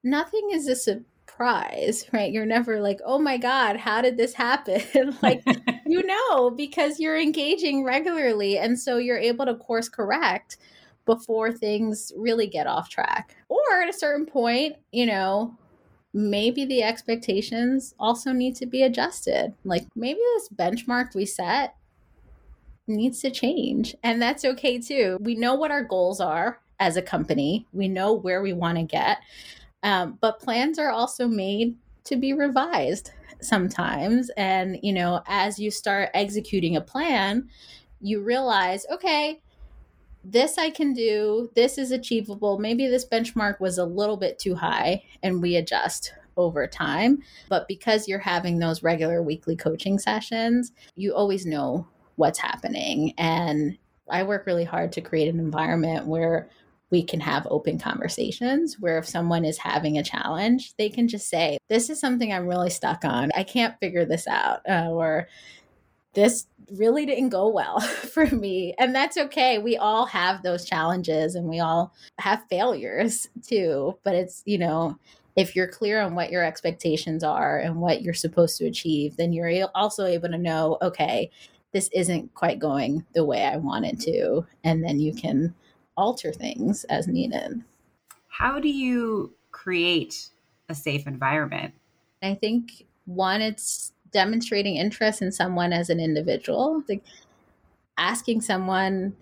nothing 0.03 0.49
is 0.51 0.87
a 0.87 1.01
surprise, 1.31 2.05
right? 2.13 2.31
You're 2.31 2.45
never 2.45 2.81
like, 2.81 2.99
oh 3.03 3.17
my 3.17 3.37
God, 3.37 3.77
how 3.77 4.01
did 4.01 4.17
this 4.17 4.33
happen? 4.33 5.17
like, 5.21 5.41
you 5.85 6.03
know, 6.29 6.51
because 6.51 6.99
you're 6.99 7.19
engaging 7.19 7.83
regularly. 7.83 8.57
And 8.57 8.79
so 8.79 8.97
you're 8.97 9.17
able 9.17 9.45
to 9.45 9.55
course 9.55 9.89
correct 9.89 10.57
before 11.05 11.51
things 11.51 12.11
really 12.15 12.47
get 12.47 12.67
off 12.67 12.89
track. 12.89 13.35
Or 13.49 13.81
at 13.81 13.89
a 13.89 13.93
certain 13.93 14.25
point, 14.25 14.75
you 14.91 15.05
know, 15.07 15.57
maybe 16.13 16.65
the 16.65 16.83
expectations 16.83 17.95
also 17.99 18.31
need 18.31 18.55
to 18.57 18.65
be 18.65 18.83
adjusted. 18.83 19.53
Like 19.63 19.87
maybe 19.95 20.19
this 20.35 20.49
benchmark 20.49 21.15
we 21.15 21.25
set 21.25 21.75
needs 22.87 23.19
to 23.21 23.31
change. 23.31 23.95
And 24.03 24.21
that's 24.21 24.45
okay 24.45 24.79
too. 24.79 25.17
We 25.21 25.35
know 25.35 25.55
what 25.55 25.71
our 25.71 25.83
goals 25.83 26.19
are 26.19 26.59
as 26.79 26.97
a 26.97 27.01
company, 27.01 27.67
we 27.73 27.87
know 27.87 28.11
where 28.11 28.41
we 28.41 28.53
want 28.53 28.77
to 28.77 28.83
get. 28.83 29.19
Um, 29.83 30.17
but 30.21 30.39
plans 30.39 30.77
are 30.79 30.91
also 30.91 31.27
made 31.27 31.77
to 32.05 32.15
be 32.15 32.33
revised 32.33 33.11
sometimes. 33.41 34.29
And, 34.37 34.77
you 34.81 34.93
know, 34.93 35.21
as 35.27 35.59
you 35.59 35.71
start 35.71 36.09
executing 36.13 36.75
a 36.75 36.81
plan, 36.81 37.49
you 37.99 38.21
realize, 38.21 38.85
okay, 38.91 39.41
this 40.23 40.57
I 40.57 40.69
can 40.69 40.93
do, 40.93 41.49
this 41.55 41.77
is 41.77 41.91
achievable. 41.91 42.59
Maybe 42.59 42.87
this 42.87 43.05
benchmark 43.05 43.59
was 43.59 43.77
a 43.77 43.85
little 43.85 44.17
bit 44.17 44.37
too 44.37 44.55
high, 44.55 45.03
and 45.23 45.41
we 45.41 45.55
adjust 45.55 46.13
over 46.37 46.67
time. 46.67 47.23
But 47.49 47.67
because 47.67 48.07
you're 48.07 48.19
having 48.19 48.59
those 48.59 48.83
regular 48.83 49.21
weekly 49.21 49.55
coaching 49.55 49.97
sessions, 49.97 50.71
you 50.95 51.15
always 51.15 51.45
know 51.45 51.87
what's 52.15 52.39
happening. 52.39 53.13
And 53.17 53.77
I 54.09 54.23
work 54.23 54.45
really 54.45 54.63
hard 54.63 54.91
to 54.93 55.01
create 55.01 55.33
an 55.33 55.39
environment 55.39 56.05
where 56.05 56.49
we 56.91 57.01
can 57.01 57.21
have 57.21 57.47
open 57.49 57.79
conversations 57.79 58.79
where 58.79 58.99
if 58.99 59.07
someone 59.07 59.45
is 59.45 59.57
having 59.57 59.97
a 59.97 60.03
challenge, 60.03 60.75
they 60.75 60.89
can 60.89 61.07
just 61.07 61.29
say, 61.29 61.57
This 61.69 61.89
is 61.89 61.99
something 61.99 62.31
I'm 62.31 62.47
really 62.47 62.69
stuck 62.69 63.03
on. 63.05 63.31
I 63.35 63.43
can't 63.43 63.79
figure 63.79 64.05
this 64.05 64.27
out. 64.27 64.59
Uh, 64.69 64.89
or 64.89 65.27
this 66.13 66.47
really 66.77 67.05
didn't 67.05 67.29
go 67.29 67.47
well 67.47 67.79
for 68.13 68.25
me. 68.27 68.75
And 68.77 68.93
that's 68.93 69.17
okay. 69.17 69.57
We 69.57 69.77
all 69.77 70.05
have 70.05 70.43
those 70.43 70.65
challenges 70.65 71.35
and 71.35 71.47
we 71.47 71.59
all 71.59 71.93
have 72.19 72.43
failures 72.49 73.27
too. 73.41 73.97
But 74.03 74.15
it's, 74.15 74.43
you 74.45 74.57
know, 74.57 74.97
if 75.37 75.55
you're 75.55 75.67
clear 75.67 76.01
on 76.01 76.13
what 76.13 76.29
your 76.29 76.43
expectations 76.43 77.23
are 77.23 77.57
and 77.57 77.77
what 77.77 78.01
you're 78.01 78.13
supposed 78.13 78.57
to 78.57 78.67
achieve, 78.67 79.15
then 79.15 79.31
you're 79.31 79.69
also 79.73 80.05
able 80.05 80.27
to 80.27 80.37
know, 80.37 80.77
okay, 80.81 81.31
this 81.71 81.89
isn't 81.93 82.33
quite 82.33 82.59
going 82.59 83.05
the 83.13 83.23
way 83.23 83.45
I 83.45 83.55
wanted 83.55 83.99
to. 84.01 84.45
And 84.65 84.83
then 84.83 84.99
you 84.99 85.13
can 85.13 85.55
alter 86.01 86.33
things 86.33 86.83
as 86.85 87.07
needed. 87.07 87.61
How 88.27 88.59
do 88.59 88.67
you 88.67 89.33
create 89.51 90.29
a 90.67 90.73
safe 90.73 91.05
environment? 91.05 91.75
I 92.23 92.33
think 92.33 92.87
one, 93.05 93.41
it's 93.41 93.93
demonstrating 94.11 94.77
interest 94.77 95.21
in 95.21 95.31
someone 95.31 95.71
as 95.71 95.91
an 95.91 95.99
individual, 95.99 96.83
like 96.89 97.03
asking 97.99 98.41
someone 98.41 99.15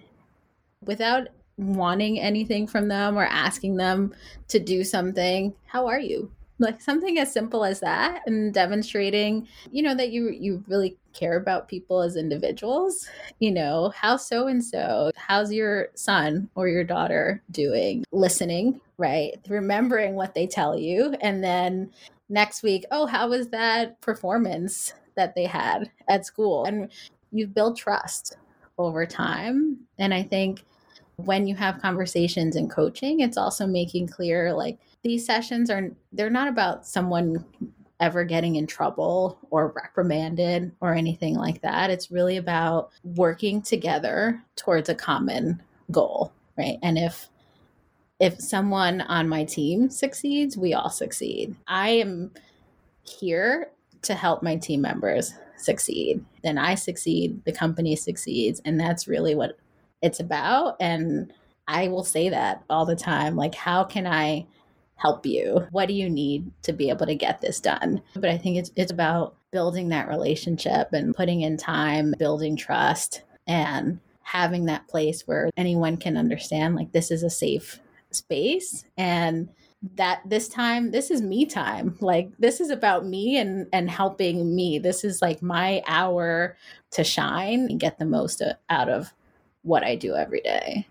without 0.85 1.27
wanting 1.57 2.17
anything 2.17 2.65
from 2.65 2.87
them 2.87 3.17
or 3.17 3.25
asking 3.25 3.75
them 3.75 4.15
to 4.47 4.57
do 4.57 4.85
something, 4.85 5.53
how 5.65 5.85
are 5.85 5.99
you? 5.99 6.31
Like 6.59 6.81
something 6.81 7.17
as 7.19 7.31
simple 7.31 7.63
as 7.63 7.79
that 7.79 8.21
and 8.25 8.53
demonstrating 8.53 9.47
you 9.71 9.81
know 9.81 9.95
that 9.95 10.11
you 10.11 10.29
you 10.29 10.63
really 10.67 10.97
care 11.13 11.37
about 11.37 11.67
people 11.67 12.01
as 12.01 12.15
individuals 12.15 13.07
you 13.39 13.51
know 13.51 13.91
how 13.95 14.15
so 14.15 14.47
and 14.47 14.63
so 14.63 15.09
how's 15.15 15.51
your 15.51 15.87
son 15.95 16.49
or 16.55 16.67
your 16.67 16.83
daughter 16.83 17.41
doing 17.51 18.03
listening 18.11 18.79
right? 18.99 19.39
Remembering 19.47 20.13
what 20.13 20.35
they 20.35 20.45
tell 20.45 20.77
you. 20.77 21.15
And 21.21 21.43
then 21.43 21.89
next 22.31 22.61
week 22.61 22.85
oh 22.91 23.07
how 23.07 23.27
was 23.29 23.49
that 23.49 23.99
performance 24.01 24.93
that 25.15 25.33
they 25.33 25.45
had 25.45 25.89
at 26.07 26.25
school? 26.25 26.65
And 26.65 26.91
you've 27.31 27.55
built 27.55 27.77
trust 27.77 28.37
over 28.77 29.05
time. 29.05 29.77
And 29.97 30.13
i 30.13 30.21
think 30.21 30.63
when 31.15 31.47
you 31.47 31.55
have 31.55 31.81
conversations 31.81 32.55
and 32.55 32.71
coaching 32.71 33.19
it's 33.19 33.35
also 33.35 33.67
making 33.67 34.07
clear 34.07 34.53
like 34.53 34.79
these 35.03 35.25
sessions 35.25 35.69
are 35.69 35.91
they're 36.11 36.29
not 36.29 36.47
about 36.47 36.85
someone 36.85 37.45
ever 37.99 38.23
getting 38.23 38.55
in 38.55 38.65
trouble 38.65 39.37
or 39.49 39.73
reprimanded 39.75 40.71
or 40.79 40.93
anything 40.93 41.35
like 41.35 41.61
that. 41.61 41.89
It's 41.89 42.11
really 42.11 42.37
about 42.37 42.91
working 43.03 43.61
together 43.61 44.41
towards 44.55 44.87
a 44.87 44.95
common 44.95 45.61
goal 45.91 46.31
right? 46.59 46.77
And 46.83 46.97
if 46.97 47.29
if 48.19 48.37
someone 48.39 48.99
on 49.01 49.29
my 49.29 49.45
team 49.45 49.89
succeeds 49.89 50.57
we 50.57 50.73
all 50.73 50.89
succeed. 50.89 51.55
I 51.67 51.89
am 51.89 52.31
here 53.03 53.71
to 54.01 54.13
help 54.13 54.43
my 54.43 54.57
team 54.57 54.81
members 54.81 55.33
succeed. 55.57 56.23
Then 56.43 56.57
i 56.57 56.75
succeed 56.75 57.43
the 57.45 57.51
company 57.51 57.95
succeeds 57.95 58.61
and 58.65 58.79
that's 58.79 59.07
really 59.07 59.35
what 59.35 59.57
it's 60.01 60.19
about. 60.19 60.75
And 60.79 61.33
i 61.67 61.87
will 61.87 62.03
say 62.03 62.29
that 62.29 62.63
all 62.69 62.85
the 62.85 62.95
time 62.95 63.35
like 63.35 63.55
how 63.55 63.83
can 63.83 64.05
i 64.07 64.45
help 64.99 65.25
you? 65.25 65.67
What 65.71 65.87
do 65.87 65.93
you 65.93 66.09
need 66.09 66.51
to 66.63 66.73
be 66.73 66.89
able 66.89 67.05
to 67.05 67.15
get 67.15 67.41
this 67.41 67.59
done? 67.59 68.01
But 68.13 68.29
I 68.29 68.37
think 68.37 68.57
it's 68.57 68.71
it's 68.75 68.91
about 68.91 69.35
building 69.51 69.89
that 69.89 70.07
relationship 70.07 70.93
and 70.93 71.15
putting 71.15 71.41
in 71.41 71.57
time, 71.57 72.13
building 72.19 72.55
trust 72.55 73.23
and 73.47 73.99
having 74.21 74.65
that 74.65 74.87
place 74.87 75.23
where 75.25 75.49
anyone 75.57 75.97
can 75.97 76.15
understand 76.15 76.75
like 76.75 76.91
this 76.91 77.09
is 77.09 77.23
a 77.23 77.29
safe 77.31 77.79
space 78.11 78.85
and 78.95 79.49
that 79.95 80.21
this 80.25 80.47
time 80.47 80.91
this 80.91 81.09
is 81.09 81.21
me 81.21 81.45
time 81.45 81.97
like 81.99 82.29
this 82.37 82.59
is 82.59 82.69
about 82.69 83.05
me 83.05 83.37
and 83.37 83.65
and 83.73 83.89
helping 83.89 84.55
me 84.55 84.77
this 84.77 85.03
is 85.03 85.21
like 85.21 85.41
my 85.41 85.81
hour 85.87 86.55
to 86.91 87.03
shine 87.03 87.67
and 87.69 87.79
get 87.79 87.97
the 87.97 88.05
most 88.05 88.41
out 88.69 88.89
of 88.89 89.13
what 89.63 89.83
i 89.83 89.95
do 89.95 90.15
every 90.15 90.41
day 90.41 90.85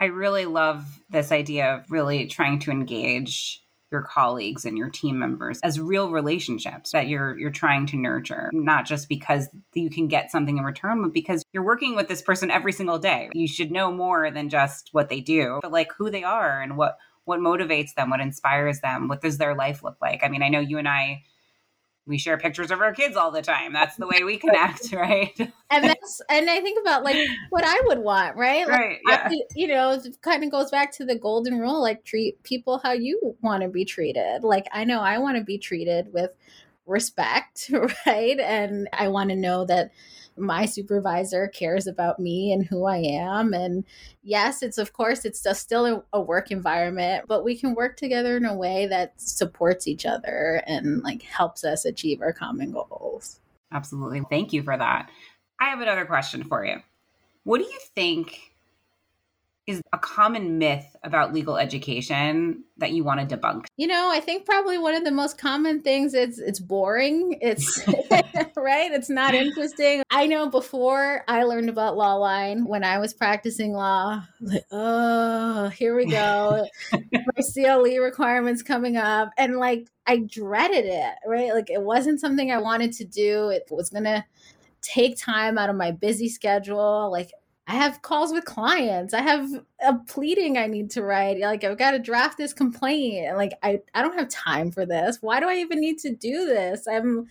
I 0.00 0.06
really 0.06 0.46
love 0.46 1.00
this 1.10 1.32
idea 1.32 1.74
of 1.74 1.90
really 1.90 2.26
trying 2.26 2.60
to 2.60 2.70
engage 2.70 3.64
your 3.90 4.02
colleagues 4.02 4.64
and 4.64 4.76
your 4.76 4.90
team 4.90 5.18
members 5.18 5.60
as 5.62 5.80
real 5.80 6.10
relationships 6.10 6.92
that 6.92 7.08
you're 7.08 7.38
you're 7.38 7.50
trying 7.50 7.86
to 7.86 7.96
nurture 7.96 8.50
not 8.52 8.84
just 8.84 9.08
because 9.08 9.48
you 9.72 9.88
can 9.88 10.08
get 10.08 10.30
something 10.30 10.58
in 10.58 10.64
return 10.64 11.00
but 11.00 11.14
because 11.14 11.42
you're 11.52 11.64
working 11.64 11.96
with 11.96 12.06
this 12.06 12.20
person 12.20 12.50
every 12.50 12.72
single 12.72 12.98
day. 12.98 13.30
You 13.32 13.48
should 13.48 13.70
know 13.70 13.90
more 13.90 14.30
than 14.30 14.50
just 14.50 14.90
what 14.92 15.08
they 15.08 15.20
do 15.20 15.58
but 15.62 15.72
like 15.72 15.90
who 15.96 16.10
they 16.10 16.22
are 16.22 16.60
and 16.60 16.76
what 16.76 16.98
what 17.24 17.40
motivates 17.40 17.94
them 17.94 18.10
what 18.10 18.20
inspires 18.20 18.80
them 18.80 19.08
what 19.08 19.22
does 19.22 19.38
their 19.38 19.54
life 19.54 19.82
look 19.82 19.96
like? 20.02 20.20
I 20.22 20.28
mean 20.28 20.42
i 20.42 20.48
know 20.48 20.60
you 20.60 20.76
and 20.76 20.88
i 20.88 21.22
we 22.08 22.18
share 22.18 22.38
pictures 22.38 22.70
of 22.70 22.80
our 22.80 22.92
kids 22.92 23.16
all 23.16 23.30
the 23.30 23.42
time. 23.42 23.72
That's 23.72 23.96
the 23.96 24.06
way 24.06 24.24
we 24.24 24.38
connect, 24.38 24.92
right? 24.94 25.38
and 25.70 25.84
that's 25.84 26.20
and 26.30 26.50
I 26.50 26.60
think 26.60 26.80
about 26.80 27.04
like 27.04 27.16
what 27.50 27.64
I 27.64 27.80
would 27.86 27.98
want, 27.98 28.36
right? 28.36 28.66
Like, 28.66 28.80
right. 28.80 28.98
Yeah. 29.06 29.28
I, 29.30 29.40
you 29.54 29.68
know, 29.68 29.92
it 29.92 30.20
kind 30.22 30.42
of 30.42 30.50
goes 30.50 30.70
back 30.70 30.90
to 30.92 31.04
the 31.04 31.18
golden 31.18 31.58
rule: 31.58 31.80
like 31.80 32.04
treat 32.04 32.42
people 32.42 32.78
how 32.78 32.92
you 32.92 33.36
want 33.42 33.62
to 33.62 33.68
be 33.68 33.84
treated. 33.84 34.42
Like 34.42 34.66
I 34.72 34.84
know 34.84 35.00
I 35.00 35.18
want 35.18 35.36
to 35.36 35.44
be 35.44 35.58
treated 35.58 36.12
with 36.12 36.30
respect, 36.86 37.70
right? 38.06 38.40
And 38.40 38.88
I 38.92 39.08
want 39.08 39.30
to 39.30 39.36
know 39.36 39.66
that 39.66 39.92
my 40.38 40.66
supervisor 40.66 41.48
cares 41.48 41.86
about 41.86 42.18
me 42.18 42.52
and 42.52 42.66
who 42.66 42.86
I 42.86 42.98
am. 42.98 43.52
And 43.52 43.84
yes, 44.22 44.62
it's 44.62 44.78
of 44.78 44.92
course, 44.92 45.24
it's 45.24 45.46
still 45.58 46.04
a, 46.12 46.20
work 46.20 46.50
environment, 46.50 47.24
but 47.26 47.44
we 47.44 47.56
can 47.56 47.74
work 47.74 47.96
together 47.96 48.36
in 48.36 48.44
a 48.44 48.54
way 48.54 48.86
that 48.86 49.20
supports 49.20 49.86
each 49.86 50.04
other 50.04 50.62
and 50.66 51.02
like 51.02 51.22
helps 51.22 51.64
us 51.64 51.84
achieve 51.84 52.20
our 52.20 52.32
common 52.32 52.72
goals. 52.72 53.40
Absolutely. 53.72 54.22
Thank 54.30 54.52
you 54.52 54.62
for 54.62 54.76
that. 54.76 55.10
I 55.60 55.70
have 55.70 55.80
another 55.80 56.04
question 56.04 56.44
for 56.44 56.64
you. 56.64 56.76
What 57.44 57.58
do 57.58 57.64
you 57.64 57.78
think 57.94 58.47
is 59.68 59.82
a 59.92 59.98
common 59.98 60.56
myth 60.56 60.96
about 61.02 61.34
legal 61.34 61.58
education 61.58 62.64
that 62.78 62.92
you 62.92 63.04
want 63.04 63.28
to 63.28 63.36
debunk? 63.36 63.66
You 63.76 63.86
know, 63.86 64.10
I 64.10 64.18
think 64.18 64.46
probably 64.46 64.78
one 64.78 64.94
of 64.94 65.04
the 65.04 65.10
most 65.10 65.36
common 65.36 65.82
things 65.82 66.14
is 66.14 66.38
it's 66.38 66.58
boring. 66.58 67.38
It's 67.42 67.86
right. 68.56 68.90
It's 68.90 69.10
not 69.10 69.34
interesting. 69.34 70.02
I 70.10 70.26
know 70.26 70.48
before 70.48 71.22
I 71.28 71.42
learned 71.42 71.68
about 71.68 71.96
Lawline 71.96 72.66
when 72.66 72.82
I 72.82 72.98
was 72.98 73.12
practicing 73.12 73.74
law, 73.74 74.24
like, 74.40 74.64
oh, 74.72 75.68
here 75.68 75.94
we 75.94 76.06
go. 76.06 76.66
My 76.92 77.42
CLE 77.42 77.98
requirements 77.98 78.62
coming 78.62 78.96
up. 78.96 79.32
And 79.36 79.58
like 79.58 79.86
I 80.06 80.20
dreaded 80.26 80.86
it, 80.86 81.14
right? 81.26 81.52
Like 81.52 81.68
it 81.68 81.82
wasn't 81.82 82.20
something 82.20 82.50
I 82.50 82.58
wanted 82.58 82.92
to 82.94 83.04
do. 83.04 83.50
It 83.50 83.64
was 83.70 83.90
gonna 83.90 84.24
take 84.80 85.18
time 85.18 85.58
out 85.58 85.68
of 85.68 85.76
my 85.76 85.90
busy 85.90 86.28
schedule. 86.28 87.10
Like 87.12 87.30
I 87.68 87.74
have 87.74 88.00
calls 88.00 88.32
with 88.32 88.46
clients. 88.46 89.12
I 89.12 89.20
have 89.20 89.46
a 89.86 89.94
pleading 89.94 90.56
I 90.56 90.66
need 90.66 90.90
to 90.92 91.02
write. 91.02 91.38
Like 91.38 91.64
I've 91.64 91.76
got 91.76 91.90
to 91.90 91.98
draft 91.98 92.38
this 92.38 92.54
complaint. 92.54 93.36
Like 93.36 93.52
I, 93.62 93.82
I 93.94 94.00
don't 94.00 94.18
have 94.18 94.30
time 94.30 94.72
for 94.72 94.86
this. 94.86 95.18
Why 95.20 95.38
do 95.38 95.48
I 95.48 95.56
even 95.56 95.78
need 95.78 95.98
to 95.98 96.14
do 96.14 96.46
this? 96.46 96.88
I'm 96.88 97.28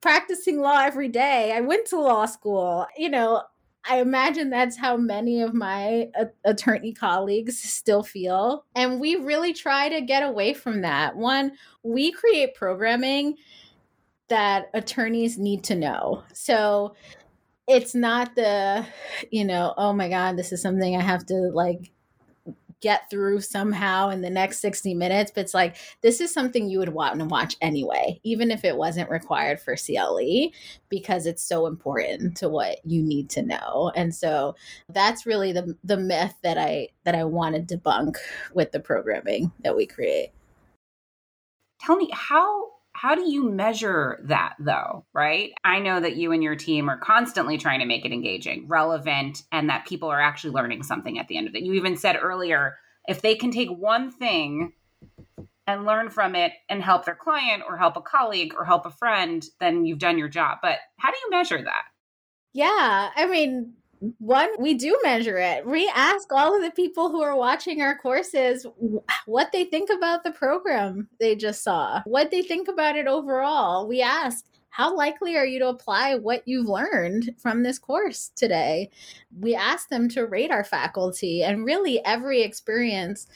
practicing 0.00 0.58
law 0.58 0.80
every 0.82 1.06
day. 1.06 1.52
I 1.52 1.60
went 1.60 1.86
to 1.86 2.00
law 2.00 2.26
school. 2.26 2.88
You 2.96 3.08
know, 3.08 3.44
I 3.88 4.00
imagine 4.00 4.50
that's 4.50 4.76
how 4.76 4.96
many 4.96 5.42
of 5.42 5.54
my 5.54 6.10
uh, 6.18 6.24
attorney 6.44 6.92
colleagues 6.92 7.56
still 7.56 8.02
feel. 8.02 8.64
And 8.74 9.00
we 9.00 9.14
really 9.14 9.52
try 9.52 9.88
to 9.90 10.00
get 10.00 10.24
away 10.24 10.54
from 10.54 10.80
that. 10.80 11.14
One, 11.14 11.52
we 11.84 12.10
create 12.10 12.56
programming 12.56 13.36
that 14.26 14.70
attorneys 14.74 15.38
need 15.38 15.62
to 15.64 15.76
know. 15.76 16.24
So 16.34 16.96
it's 17.68 17.94
not 17.94 18.34
the 18.34 18.84
you 19.30 19.44
know 19.44 19.74
oh 19.76 19.92
my 19.92 20.08
god 20.08 20.36
this 20.36 20.52
is 20.52 20.60
something 20.60 20.96
i 20.96 21.02
have 21.02 21.24
to 21.26 21.34
like 21.34 21.90
get 22.80 23.10
through 23.10 23.40
somehow 23.40 24.08
in 24.08 24.22
the 24.22 24.30
next 24.30 24.60
60 24.60 24.94
minutes 24.94 25.32
but 25.34 25.40
it's 25.40 25.54
like 25.54 25.76
this 26.00 26.20
is 26.20 26.32
something 26.32 26.68
you 26.68 26.78
would 26.78 26.88
want 26.90 27.18
to 27.18 27.24
watch 27.24 27.56
anyway 27.60 28.18
even 28.22 28.52
if 28.52 28.64
it 28.64 28.76
wasn't 28.76 29.10
required 29.10 29.60
for 29.60 29.74
cle 29.76 30.50
because 30.88 31.26
it's 31.26 31.42
so 31.42 31.66
important 31.66 32.36
to 32.36 32.48
what 32.48 32.78
you 32.86 33.02
need 33.02 33.28
to 33.28 33.42
know 33.42 33.90
and 33.96 34.14
so 34.14 34.54
that's 34.90 35.26
really 35.26 35.50
the 35.52 35.76
the 35.82 35.96
myth 35.96 36.34
that 36.42 36.56
i 36.56 36.88
that 37.04 37.16
i 37.16 37.24
want 37.24 37.54
to 37.54 37.76
debunk 37.76 38.16
with 38.54 38.70
the 38.72 38.80
programming 38.80 39.50
that 39.64 39.76
we 39.76 39.86
create. 39.86 40.30
Tell 41.80 41.96
me 41.96 42.08
how 42.12 42.77
how 43.00 43.14
do 43.14 43.30
you 43.30 43.48
measure 43.48 44.18
that 44.24 44.54
though, 44.58 45.04
right? 45.12 45.52
I 45.62 45.78
know 45.78 46.00
that 46.00 46.16
you 46.16 46.32
and 46.32 46.42
your 46.42 46.56
team 46.56 46.88
are 46.88 46.98
constantly 46.98 47.56
trying 47.56 47.78
to 47.78 47.86
make 47.86 48.04
it 48.04 48.12
engaging, 48.12 48.66
relevant, 48.66 49.44
and 49.52 49.70
that 49.70 49.86
people 49.86 50.08
are 50.08 50.20
actually 50.20 50.50
learning 50.50 50.82
something 50.82 51.16
at 51.16 51.28
the 51.28 51.36
end 51.36 51.46
of 51.46 51.54
it. 51.54 51.62
You 51.62 51.74
even 51.74 51.96
said 51.96 52.18
earlier 52.20 52.76
if 53.06 53.22
they 53.22 53.36
can 53.36 53.52
take 53.52 53.68
one 53.68 54.10
thing 54.10 54.72
and 55.68 55.86
learn 55.86 56.10
from 56.10 56.34
it 56.34 56.52
and 56.68 56.82
help 56.82 57.04
their 57.04 57.14
client 57.14 57.62
or 57.68 57.76
help 57.76 57.96
a 57.96 58.00
colleague 58.00 58.52
or 58.58 58.64
help 58.64 58.84
a 58.84 58.90
friend, 58.90 59.46
then 59.60 59.84
you've 59.84 60.00
done 60.00 60.18
your 60.18 60.28
job. 60.28 60.58
But 60.60 60.78
how 60.96 61.12
do 61.12 61.16
you 61.24 61.30
measure 61.30 61.62
that? 61.62 61.84
Yeah, 62.52 63.10
I 63.14 63.26
mean, 63.26 63.74
one 64.18 64.48
we 64.58 64.74
do 64.74 64.98
measure 65.02 65.38
it 65.38 65.66
we 65.66 65.90
ask 65.94 66.32
all 66.32 66.54
of 66.54 66.62
the 66.62 66.70
people 66.70 67.10
who 67.10 67.22
are 67.22 67.36
watching 67.36 67.82
our 67.82 67.96
courses 67.96 68.66
what 69.26 69.50
they 69.52 69.64
think 69.64 69.90
about 69.90 70.22
the 70.24 70.30
program 70.30 71.08
they 71.20 71.34
just 71.34 71.62
saw 71.62 72.00
what 72.04 72.30
they 72.30 72.42
think 72.42 72.68
about 72.68 72.96
it 72.96 73.06
overall 73.06 73.86
we 73.86 74.00
ask 74.00 74.44
how 74.70 74.94
likely 74.94 75.36
are 75.36 75.46
you 75.46 75.58
to 75.58 75.68
apply 75.68 76.14
what 76.14 76.42
you've 76.46 76.68
learned 76.68 77.34
from 77.38 77.62
this 77.62 77.78
course 77.78 78.30
today 78.36 78.90
we 79.40 79.54
ask 79.54 79.88
them 79.88 80.08
to 80.08 80.26
rate 80.26 80.50
our 80.50 80.64
faculty 80.64 81.42
and 81.42 81.64
really 81.64 82.04
every 82.04 82.42
experience 82.42 83.26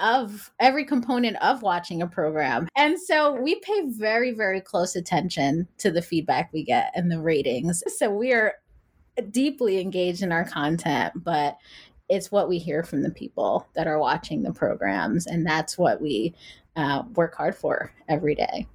of 0.00 0.52
every 0.60 0.84
component 0.84 1.36
of 1.42 1.62
watching 1.62 2.02
a 2.02 2.06
program. 2.06 2.68
And 2.76 3.00
so 3.00 3.32
we 3.32 3.56
pay 3.60 3.82
very, 3.86 4.32
very 4.32 4.60
close 4.60 4.96
attention 4.96 5.68
to 5.78 5.90
the 5.90 6.02
feedback 6.02 6.52
we 6.52 6.64
get 6.64 6.92
and 6.94 7.10
the 7.10 7.20
ratings. 7.20 7.82
So 7.96 8.10
we 8.10 8.32
are 8.32 8.54
deeply 9.30 9.80
engaged 9.80 10.22
in 10.22 10.32
our 10.32 10.44
content, 10.44 11.12
but 11.16 11.58
it's 12.08 12.32
what 12.32 12.48
we 12.48 12.58
hear 12.58 12.82
from 12.82 13.02
the 13.02 13.10
people 13.10 13.66
that 13.74 13.86
are 13.86 13.98
watching 13.98 14.42
the 14.42 14.52
programs. 14.52 15.26
And 15.26 15.46
that's 15.46 15.76
what 15.76 16.00
we 16.00 16.34
uh, 16.76 17.02
work 17.14 17.34
hard 17.34 17.54
for 17.54 17.92
every 18.08 18.34
day. 18.34 18.66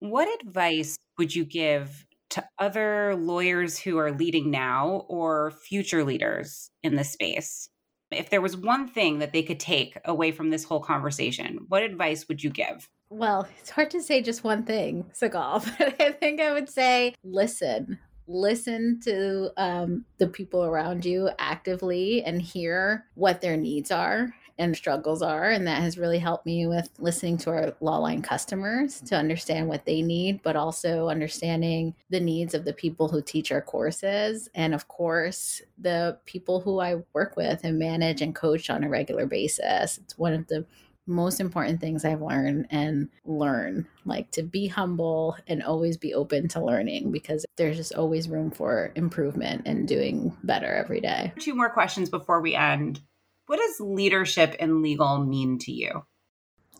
What 0.00 0.28
advice 0.42 0.96
would 1.18 1.34
you 1.34 1.44
give 1.44 2.04
to 2.30 2.44
other 2.58 3.14
lawyers 3.14 3.78
who 3.78 3.98
are 3.98 4.10
leading 4.10 4.50
now 4.50 5.04
or 5.08 5.52
future 5.52 6.02
leaders 6.02 6.70
in 6.82 6.96
this 6.96 7.12
space? 7.12 7.68
If 8.10 8.28
there 8.30 8.40
was 8.40 8.56
one 8.56 8.88
thing 8.88 9.20
that 9.20 9.32
they 9.32 9.42
could 9.42 9.60
take 9.60 9.96
away 10.04 10.32
from 10.32 10.50
this 10.50 10.64
whole 10.64 10.80
conversation, 10.80 11.66
what 11.68 11.82
advice 11.82 12.26
would 12.28 12.42
you 12.42 12.50
give? 12.50 12.88
Well, 13.08 13.46
it's 13.60 13.70
hard 13.70 13.90
to 13.90 14.02
say 14.02 14.22
just 14.22 14.42
one 14.42 14.64
thing, 14.64 15.04
Sigalle, 15.14 15.64
but 15.78 16.00
I 16.00 16.12
think 16.12 16.40
I 16.40 16.52
would 16.52 16.68
say 16.68 17.14
listen. 17.22 17.98
Listen 18.26 19.00
to 19.04 19.50
um, 19.56 20.04
the 20.18 20.28
people 20.28 20.64
around 20.64 21.04
you 21.04 21.30
actively 21.38 22.22
and 22.24 22.40
hear 22.40 23.06
what 23.14 23.40
their 23.40 23.56
needs 23.56 23.90
are 23.90 24.32
and 24.58 24.76
struggles 24.76 25.22
are. 25.22 25.50
And 25.50 25.66
that 25.66 25.82
has 25.82 25.98
really 25.98 26.18
helped 26.18 26.46
me 26.46 26.66
with 26.66 26.88
listening 26.98 27.36
to 27.38 27.50
our 27.50 27.72
Lawline 27.82 28.22
customers 28.22 29.00
to 29.02 29.16
understand 29.16 29.68
what 29.68 29.84
they 29.84 30.02
need, 30.02 30.42
but 30.42 30.56
also 30.56 31.08
understanding 31.08 31.94
the 32.10 32.20
needs 32.20 32.54
of 32.54 32.64
the 32.64 32.72
people 32.72 33.08
who 33.08 33.22
teach 33.22 33.50
our 33.50 33.62
courses. 33.62 34.48
And 34.54 34.74
of 34.74 34.88
course, 34.88 35.62
the 35.78 36.18
people 36.26 36.60
who 36.60 36.80
I 36.80 36.96
work 37.12 37.36
with 37.36 37.64
and 37.64 37.78
manage 37.78 38.22
and 38.22 38.34
coach 38.34 38.70
on 38.70 38.84
a 38.84 38.88
regular 38.88 39.26
basis. 39.26 39.98
It's 39.98 40.18
one 40.18 40.34
of 40.34 40.46
the 40.46 40.64
most 41.06 41.40
important 41.40 41.80
things 41.80 42.04
I've 42.04 42.22
learned 42.22 42.66
and 42.70 43.08
learn 43.24 43.86
like 44.04 44.30
to 44.32 44.42
be 44.42 44.68
humble 44.68 45.36
and 45.46 45.62
always 45.62 45.96
be 45.96 46.14
open 46.14 46.48
to 46.48 46.64
learning 46.64 47.10
because 47.10 47.44
there's 47.56 47.76
just 47.76 47.94
always 47.94 48.28
room 48.28 48.50
for 48.50 48.92
improvement 48.94 49.62
and 49.66 49.88
doing 49.88 50.36
better 50.44 50.72
every 50.72 51.00
day. 51.00 51.32
Two 51.38 51.54
more 51.54 51.70
questions 51.70 52.08
before 52.08 52.40
we 52.40 52.54
end. 52.54 53.00
What 53.46 53.58
does 53.58 53.80
leadership 53.80 54.54
in 54.60 54.82
legal 54.82 55.18
mean 55.18 55.58
to 55.60 55.72
you? 55.72 56.04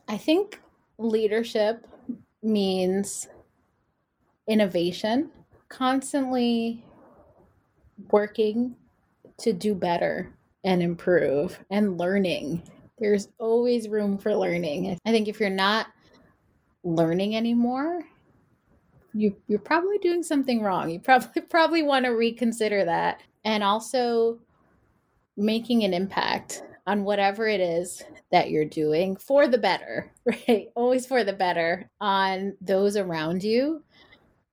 I 0.09 0.17
think 0.17 0.61
leadership 0.99 1.87
means 2.43 3.29
innovation, 4.47 5.31
constantly 5.69 6.85
working 8.11 8.77
to 9.39 9.53
do 9.53 9.75
better 9.75 10.33
and 10.65 10.83
improve 10.83 11.59
and 11.71 11.99
learning. 11.99 12.63
There's 13.03 13.29
always 13.39 13.89
room 13.89 14.17
for 14.17 14.35
learning. 14.35 14.97
I 15.05 15.11
think 15.11 15.27
if 15.27 15.41
you're 15.41 15.51
not 15.51 15.89
learning 16.85 17.37
anymore, 17.37 18.05
you 19.13 19.37
you're 19.49 19.59
probably 19.59 19.99
doing 19.99 20.23
something 20.23 20.63
wrong. 20.63 20.89
You 20.89 21.01
probably 21.01 21.43
probably 21.51 21.83
want 21.83 22.05
to 22.05 22.11
reconsider 22.11 22.85
that. 22.85 23.21
And 23.45 23.65
also 23.65 24.39
making 25.37 25.83
an 25.83 25.93
impact 25.93 26.63
on 26.87 27.03
whatever 27.03 27.49
it 27.49 27.61
is 27.61 28.05
that 28.31 28.51
you're 28.51 28.65
doing 28.65 29.17
for 29.17 29.49
the 29.49 29.59
better, 29.59 30.13
right? 30.25 30.69
Always 30.77 31.05
for 31.05 31.25
the 31.25 31.33
better 31.33 31.91
on 32.01 32.57
those 32.61 32.97
around 32.97 33.43
you. 33.43 33.83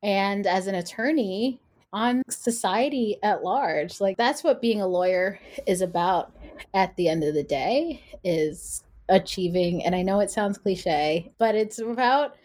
And 0.01 0.47
as 0.47 0.65
an 0.65 0.75
attorney, 0.75 1.61
on 1.91 2.23
society 2.29 3.17
at 3.23 3.43
large. 3.43 3.99
Like 3.99 4.17
that's 4.17 4.43
what 4.43 4.61
being 4.61 4.81
a 4.81 4.87
lawyer 4.87 5.39
is 5.65 5.81
about 5.81 6.31
at 6.73 6.95
the 6.95 7.07
end 7.07 7.23
of 7.23 7.33
the 7.33 7.43
day 7.43 8.03
is 8.23 8.83
achieving 9.07 9.83
and 9.83 9.95
I 9.95 10.01
know 10.01 10.19
it 10.19 10.29
sounds 10.29 10.57
cliche, 10.57 11.31
but 11.37 11.55
it's 11.55 11.79
about 11.79 12.35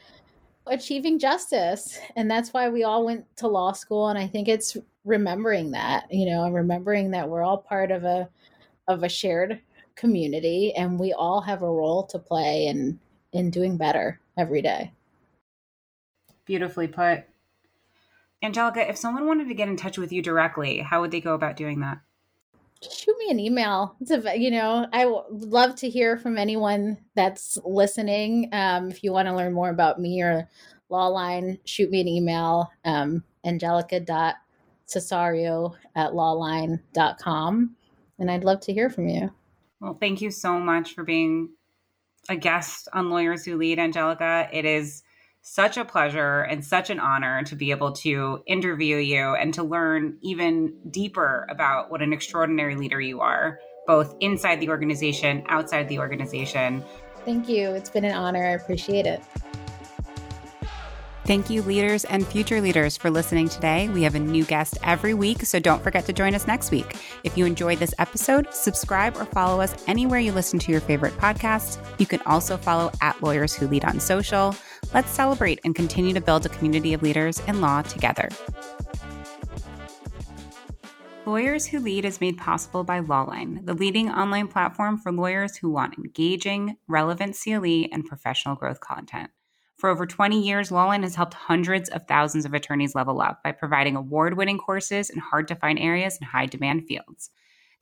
achieving 0.66 1.18
justice. 1.18 1.98
And 2.16 2.30
that's 2.30 2.52
why 2.52 2.68
we 2.68 2.84
all 2.84 3.04
went 3.04 3.24
to 3.36 3.48
law 3.48 3.72
school 3.72 4.08
and 4.08 4.18
I 4.18 4.26
think 4.26 4.48
it's 4.48 4.76
remembering 5.04 5.72
that, 5.72 6.06
you 6.10 6.26
know, 6.26 6.44
and 6.44 6.54
remembering 6.54 7.10
that 7.10 7.28
we're 7.28 7.42
all 7.42 7.58
part 7.58 7.90
of 7.90 8.04
a 8.04 8.28
of 8.88 9.02
a 9.02 9.08
shared 9.08 9.60
community 9.94 10.74
and 10.74 10.98
we 10.98 11.12
all 11.12 11.40
have 11.40 11.62
a 11.62 11.70
role 11.70 12.04
to 12.04 12.18
play 12.18 12.66
in 12.66 12.98
in 13.32 13.50
doing 13.50 13.76
better 13.76 14.20
every 14.38 14.62
day. 14.62 14.92
Beautifully 16.46 16.88
put. 16.88 17.24
Angelica, 18.44 18.88
if 18.88 18.98
someone 18.98 19.26
wanted 19.26 19.48
to 19.48 19.54
get 19.54 19.68
in 19.68 19.76
touch 19.76 19.96
with 19.96 20.12
you 20.12 20.20
directly, 20.20 20.78
how 20.78 21.00
would 21.00 21.10
they 21.10 21.20
go 21.20 21.34
about 21.34 21.56
doing 21.56 21.80
that? 21.80 21.98
Just 22.82 23.02
shoot 23.02 23.16
me 23.18 23.30
an 23.30 23.40
email. 23.40 23.96
It's 24.00 24.10
a, 24.10 24.38
you 24.38 24.50
know, 24.50 24.86
I 24.92 25.06
would 25.06 25.24
love 25.30 25.76
to 25.76 25.88
hear 25.88 26.18
from 26.18 26.36
anyone 26.36 26.98
that's 27.14 27.56
listening. 27.64 28.50
Um, 28.52 28.90
if 28.90 29.02
you 29.02 29.12
want 29.12 29.28
to 29.28 29.34
learn 29.34 29.54
more 29.54 29.70
about 29.70 29.98
me 29.98 30.20
or 30.20 30.50
Lawline, 30.90 31.58
shoot 31.64 31.90
me 31.90 32.02
an 32.02 32.08
email, 32.08 32.70
um, 32.84 33.24
angelica.cesario 33.46 35.74
at 35.96 36.12
lawline.com. 36.12 37.76
And 38.18 38.30
I'd 38.30 38.44
love 38.44 38.60
to 38.60 38.74
hear 38.74 38.90
from 38.90 39.08
you. 39.08 39.32
Well, 39.80 39.96
thank 39.98 40.20
you 40.20 40.30
so 40.30 40.60
much 40.60 40.94
for 40.94 41.02
being 41.02 41.48
a 42.28 42.36
guest 42.36 42.88
on 42.92 43.08
Lawyers 43.08 43.46
Who 43.46 43.56
Lead, 43.56 43.78
Angelica. 43.78 44.50
It 44.52 44.66
is 44.66 45.02
such 45.46 45.76
a 45.76 45.84
pleasure 45.84 46.40
and 46.40 46.64
such 46.64 46.88
an 46.88 46.98
honor 46.98 47.42
to 47.42 47.54
be 47.54 47.70
able 47.70 47.92
to 47.92 48.42
interview 48.46 48.96
you 48.96 49.34
and 49.34 49.52
to 49.52 49.62
learn 49.62 50.16
even 50.22 50.74
deeper 50.90 51.46
about 51.50 51.90
what 51.90 52.00
an 52.00 52.14
extraordinary 52.14 52.74
leader 52.74 52.98
you 52.98 53.20
are, 53.20 53.58
both 53.86 54.16
inside 54.20 54.58
the 54.58 54.70
organization, 54.70 55.44
outside 55.48 55.86
the 55.90 55.98
organization. 55.98 56.82
Thank 57.26 57.46
you. 57.46 57.68
It's 57.72 57.90
been 57.90 58.06
an 58.06 58.14
honor. 58.14 58.42
I 58.42 58.52
appreciate 58.52 59.04
it. 59.04 59.22
Thank 61.26 61.48
you, 61.48 61.62
leaders 61.62 62.04
and 62.04 62.26
future 62.26 62.60
leaders, 62.60 62.98
for 62.98 63.10
listening 63.10 63.48
today. 63.48 63.88
We 63.88 64.02
have 64.02 64.14
a 64.14 64.20
new 64.20 64.44
guest 64.44 64.76
every 64.82 65.14
week, 65.14 65.46
so 65.46 65.58
don't 65.58 65.82
forget 65.82 66.04
to 66.04 66.12
join 66.12 66.34
us 66.34 66.46
next 66.46 66.70
week. 66.70 66.98
If 67.22 67.38
you 67.38 67.46
enjoyed 67.46 67.78
this 67.78 67.94
episode, 67.98 68.52
subscribe 68.52 69.16
or 69.16 69.24
follow 69.24 69.62
us 69.62 69.74
anywhere 69.86 70.20
you 70.20 70.32
listen 70.32 70.58
to 70.58 70.70
your 70.70 70.82
favorite 70.82 71.14
podcasts. 71.14 71.78
You 71.98 72.04
can 72.04 72.20
also 72.26 72.58
follow 72.58 72.92
at 73.00 73.22
Lawyers 73.22 73.54
Who 73.54 73.68
Lead 73.68 73.86
on 73.86 74.00
social. 74.00 74.54
Let's 74.94 75.10
celebrate 75.10 75.58
and 75.64 75.74
continue 75.74 76.14
to 76.14 76.20
build 76.20 76.46
a 76.46 76.48
community 76.48 76.94
of 76.94 77.02
leaders 77.02 77.40
in 77.48 77.60
law 77.60 77.82
together. 77.82 78.28
Lawyers 81.26 81.66
Who 81.66 81.80
Lead 81.80 82.04
is 82.04 82.20
made 82.20 82.38
possible 82.38 82.84
by 82.84 83.00
Lawline, 83.00 83.66
the 83.66 83.74
leading 83.74 84.08
online 84.08 84.46
platform 84.46 84.98
for 84.98 85.10
lawyers 85.10 85.56
who 85.56 85.68
want 85.68 85.98
engaging, 85.98 86.76
relevant 86.86 87.36
CLE 87.36 87.86
and 87.90 88.04
professional 88.04 88.54
growth 88.54 88.78
content. 88.78 89.30
For 89.78 89.90
over 89.90 90.06
20 90.06 90.40
years, 90.40 90.70
Lawline 90.70 91.02
has 91.02 91.16
helped 91.16 91.34
hundreds 91.34 91.88
of 91.88 92.06
thousands 92.06 92.44
of 92.44 92.54
attorneys 92.54 92.94
level 92.94 93.20
up 93.20 93.42
by 93.42 93.50
providing 93.50 93.96
award 93.96 94.36
winning 94.36 94.58
courses 94.58 95.10
in 95.10 95.18
hard 95.18 95.48
to 95.48 95.56
find 95.56 95.80
areas 95.80 96.18
and 96.20 96.28
high 96.28 96.46
demand 96.46 96.86
fields. 96.86 97.30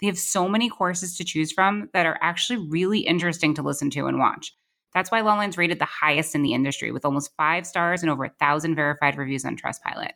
They 0.01 0.07
have 0.07 0.19
so 0.19 0.49
many 0.49 0.71
courses 0.71 1.19
to 1.19 1.25
choose 1.25 1.53
from 1.53 1.91
that 1.93 2.07
are 2.07 2.19
actually 2.23 2.67
really 2.71 3.01
interesting 3.01 3.53
to 3.55 3.63
listen 3.63 3.91
to 3.91 4.07
and 4.07 4.19
watch. 4.19 4.55
That's 4.95 5.11
why 5.11 5.23
Lawline's 5.23 5.57
rated 5.57 5.79
the 5.79 5.85
highest 5.85 6.35
in 6.35 6.43
the 6.43 6.53
industry 6.53 6.93
with 6.93 7.05
almost 7.05 7.35
five 7.37 7.67
stars 7.67 8.03
and 8.03 8.11
over 8.11 8.25
a 8.25 8.35
thousand 8.41 8.75
verified 8.75 9.17
reviews 9.17 9.45
on 9.45 9.57
Trustpilot. 9.57 10.13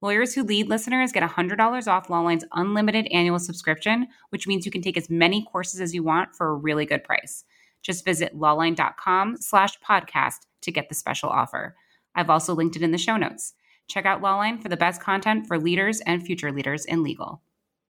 Lawyers 0.00 0.34
Who 0.34 0.42
Lead 0.44 0.68
listeners 0.68 1.12
get 1.12 1.28
$100 1.28 1.88
off 1.88 2.10
Lawline's 2.10 2.44
unlimited 2.52 3.06
annual 3.10 3.38
subscription, 3.38 4.06
which 4.28 4.46
means 4.46 4.66
you 4.66 4.72
can 4.72 4.82
take 4.82 4.96
as 4.96 5.08
many 5.08 5.46
courses 5.50 5.80
as 5.80 5.94
you 5.94 6.02
want 6.02 6.36
for 6.36 6.48
a 6.48 6.54
really 6.54 6.84
good 6.84 7.02
price. 7.02 7.44
Just 7.82 8.04
visit 8.04 8.38
lawline.com 8.38 9.38
slash 9.38 9.78
podcast 9.80 10.40
to 10.62 10.70
get 10.70 10.88
the 10.88 10.94
special 10.94 11.30
offer. 11.30 11.74
I've 12.14 12.30
also 12.30 12.54
linked 12.54 12.76
it 12.76 12.82
in 12.82 12.90
the 12.92 12.98
show 12.98 13.16
notes. 13.16 13.54
Check 13.88 14.06
out 14.06 14.22
Lawline 14.22 14.62
for 14.62 14.68
the 14.68 14.76
best 14.76 15.00
content 15.00 15.46
for 15.46 15.58
leaders 15.58 16.00
and 16.02 16.22
future 16.22 16.52
leaders 16.52 16.84
in 16.84 17.02
legal. 17.02 17.42